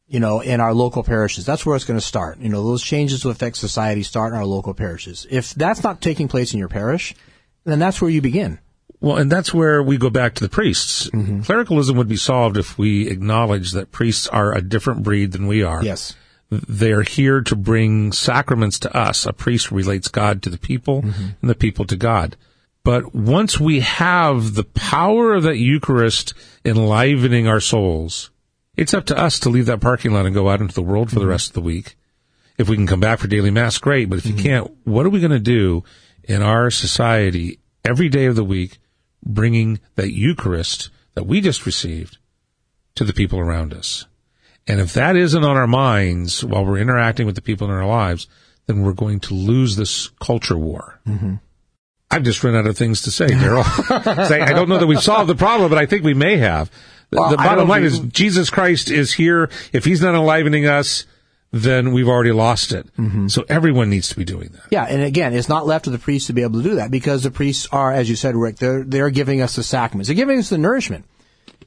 [0.07, 1.45] You know, in our local parishes.
[1.45, 2.39] That's where it's going to start.
[2.39, 5.27] You know, those changes to affect society start in our local parishes.
[5.29, 7.13] If that's not taking place in your parish,
[7.65, 8.59] then that's where you begin.
[9.01, 11.09] Well, and that's where we go back to the priests.
[11.09, 11.41] Mm-hmm.
[11.41, 15.63] Clericalism would be solved if we acknowledge that priests are a different breed than we
[15.63, 15.83] are.
[15.83, 16.15] Yes.
[16.49, 19.25] They are here to bring sacraments to us.
[19.25, 21.29] A priest relates God to the people mm-hmm.
[21.41, 22.37] and the people to God.
[22.83, 26.33] But once we have the power of that Eucharist
[26.63, 28.29] enlivening our souls,
[28.77, 31.09] it's up to us to leave that parking lot and go out into the world
[31.09, 31.31] for the mm-hmm.
[31.31, 31.95] rest of the week.
[32.57, 34.09] If we can come back for daily mass, great.
[34.09, 35.83] But if you can't, what are we going to do
[36.23, 38.77] in our society every day of the week,
[39.25, 42.17] bringing that Eucharist that we just received
[42.95, 44.05] to the people around us?
[44.67, 47.85] And if that isn't on our minds while we're interacting with the people in our
[47.85, 48.27] lives,
[48.65, 50.99] then we're going to lose this culture war.
[51.07, 51.35] Mm-hmm.
[52.09, 53.63] I've just run out of things to say, Daryl.
[54.41, 56.71] I don't know that we've solved the problem, but I think we may have.
[57.11, 59.49] The, Well, the bottom line think- is Jesus Christ is here.
[59.73, 61.05] If he's not enlivening us,
[61.55, 62.85] then we've already lost it.
[62.97, 63.29] Mm-hmm.
[63.29, 64.63] So everyone needs to be doing that.
[64.71, 66.91] Yeah, and again, it's not left to the priests to be able to do that
[66.91, 70.09] because the priests are, as you said, Rick, they're they're giving us the sacraments.
[70.09, 71.05] They're giving us the nourishment.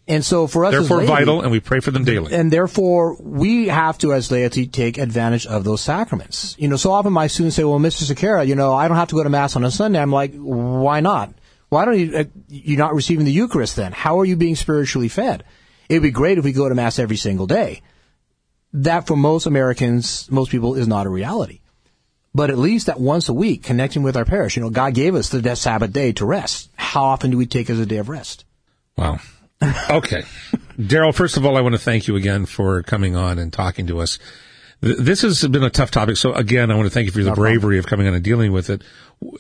[0.07, 2.33] And so for us, as Therefore laity- vital, and we pray for them daily.
[2.35, 6.55] and therefore we have to, as laity, take advantage of those sacraments.
[6.59, 8.05] You know, so often my students say, "Well, Mr.
[8.11, 10.35] Sequeira, you know, I don't have to go to mass on a Sunday." I'm like,
[10.35, 11.33] "Why not?
[11.71, 12.17] Why don't you?
[12.17, 13.93] Uh, you're not receiving the Eucharist then?
[13.93, 15.45] How are you being spiritually fed?
[15.89, 17.81] It'd be great if we go to mass every single day.
[18.73, 21.61] That for most Americans, most people, is not a reality.
[22.35, 24.57] But at least that once a week, connecting with our parish.
[24.57, 26.71] You know, God gave us the Sabbath day to rest.
[26.77, 28.45] How often do we take as a day of rest?
[28.97, 29.19] Wow.
[29.63, 30.23] Okay.
[30.79, 33.87] Daryl, first of all, I want to thank you again for coming on and talking
[33.89, 34.19] to us.
[34.81, 36.17] This has been a tough topic.
[36.17, 38.53] So again, I want to thank you for the bravery of coming on and dealing
[38.53, 38.83] with it.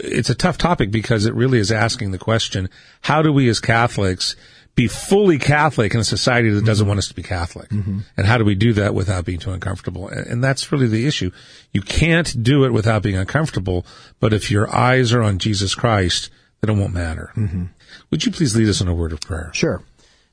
[0.01, 2.68] It's a tough topic because it really is asking the question,
[3.03, 4.35] how do we as Catholics
[4.79, 7.68] be fully Catholic in a society that doesn't want us to be Catholic?
[7.72, 10.09] And how do we do that without being too uncomfortable?
[10.09, 11.33] And and that's really the issue.
[11.72, 13.85] You can't do it without being uncomfortable,
[14.20, 17.33] but if your eyes are on Jesus Christ, then it won't matter.
[17.37, 17.64] Mm-hmm.
[18.11, 19.51] Would you please lead us in a word of prayer?
[19.53, 19.83] Sure.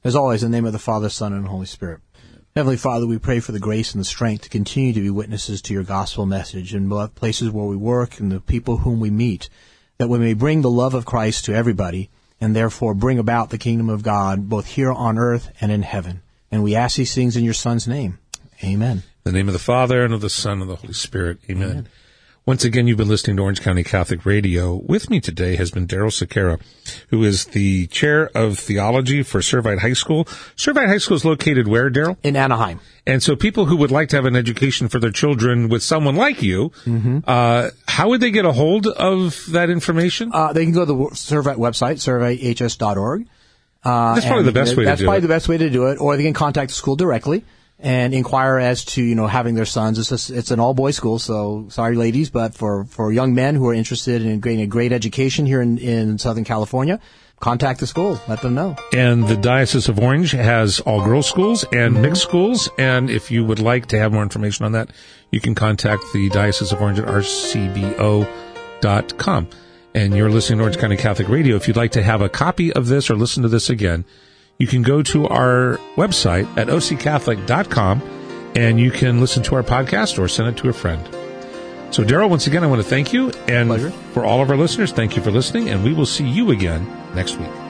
[0.03, 2.01] As always, in the name of the Father, Son, and Holy Spirit.
[2.55, 5.59] Heavenly Father, we pray for the grace and the strength to continue to be witnesses
[5.63, 9.09] to your gospel message in both places where we work and the people whom we
[9.09, 9.49] meet,
[9.97, 13.57] that we may bring the love of Christ to everybody and therefore bring about the
[13.57, 16.21] kingdom of God both here on earth and in heaven.
[16.51, 18.19] And we ask these things in your Son's name.
[18.63, 18.97] Amen.
[18.97, 21.39] In the name of the Father and of the Son and of the Holy Spirit.
[21.49, 21.87] Amen.
[22.47, 24.75] Once again, you've been listening to Orange County Catholic Radio.
[24.75, 26.61] With me today has been Daryl Sequeira,
[27.09, 30.25] who is the chair of theology for Servite High School.
[30.55, 32.17] Servite High School is located where, Daryl?
[32.21, 32.79] In Anaheim.
[33.07, 36.15] And so people who would like to have an education for their children with someone
[36.15, 36.71] like you,
[37.25, 40.29] uh, how would they get a hold of that information?
[40.31, 43.25] Uh, they can go to the Servite website, servitehs.org.
[43.83, 45.99] Uh, That's probably the best way to That's probably the best way to do it.
[45.99, 47.43] Or they can contact the school directly
[47.79, 49.99] and inquire as to, you know, having their sons.
[49.99, 53.55] It's, just, it's an all boys school, so sorry ladies, but for, for young men
[53.55, 57.01] who are interested in getting a great education here in, in Southern California,
[57.39, 58.19] contact the school.
[58.27, 58.75] Let them know.
[58.93, 62.01] And the Diocese of Orange has all girls schools and mm-hmm.
[62.01, 62.69] mixed schools.
[62.77, 64.91] And if you would like to have more information on that,
[65.31, 68.29] you can contact the Diocese of Orange at rcbo.com.
[69.93, 71.55] And you're listening to Orange County Catholic Radio.
[71.55, 74.05] If you'd like to have a copy of this or listen to this again,
[74.57, 78.01] you can go to our website at occatholic.com
[78.55, 81.03] and you can listen to our podcast or send it to a friend.
[81.93, 83.31] So, Daryl, once again, I want to thank you.
[83.47, 83.91] And Pleasure.
[84.13, 85.69] for all of our listeners, thank you for listening.
[85.69, 87.64] And we will see you again next week.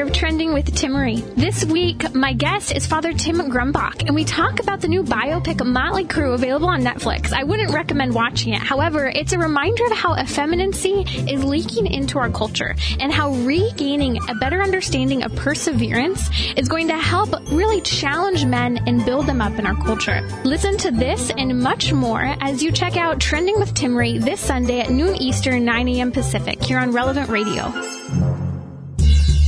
[0.00, 1.34] Here, trending with Tim Timmerie.
[1.34, 5.62] This week, my guest is Father Tim Grumbach, and we talk about the new biopic
[5.62, 7.34] Motley Crue available on Netflix.
[7.34, 8.62] I wouldn't recommend watching it.
[8.62, 14.18] However, it's a reminder of how effeminacy is leaking into our culture and how regaining
[14.30, 19.42] a better understanding of perseverance is going to help really challenge men and build them
[19.42, 20.26] up in our culture.
[20.44, 24.40] Listen to this and much more as you check out Trending with Tim Timmerie this
[24.40, 26.10] Sunday at noon Eastern, 9 a.m.
[26.10, 28.29] Pacific here on Relevant Radio.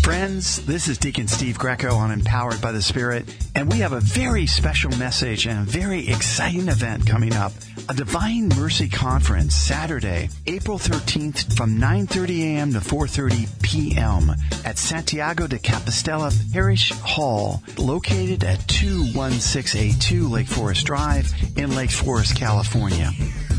[0.02, 3.24] Friends, this is Deacon Steve Greco on Empowered by the Spirit,
[3.54, 7.52] and we have a very special message and a very exciting event coming up.
[7.88, 12.72] A Divine Mercy Conference, Saturday, April 13th from 9.30 a.m.
[12.72, 14.34] to 4.30 p.m.
[14.64, 22.34] at Santiago de Compostela Parish Hall, located at 21682 Lake Forest Drive in Lake Forest,
[22.34, 23.12] California.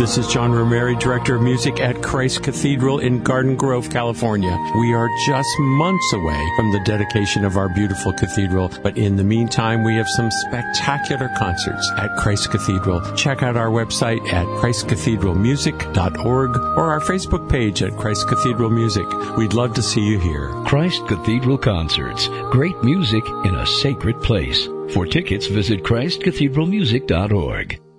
[0.00, 4.58] This is John Romeri, Director of Music at Christ Cathedral in Garden Grove, California.
[4.78, 9.24] We are just months away from the dedication of our beautiful cathedral, but in the
[9.24, 13.02] meantime, we have some spectacular concerts at Christ Cathedral.
[13.14, 19.04] Check out our website at christcathedralmusic.org or our Facebook page at Christ Cathedral Music.
[19.36, 20.48] We'd love to see you here.
[20.64, 22.28] Christ Cathedral Concerts.
[22.50, 24.66] Great music in a sacred place.
[24.94, 27.89] For tickets, visit christcathedralmusic.org.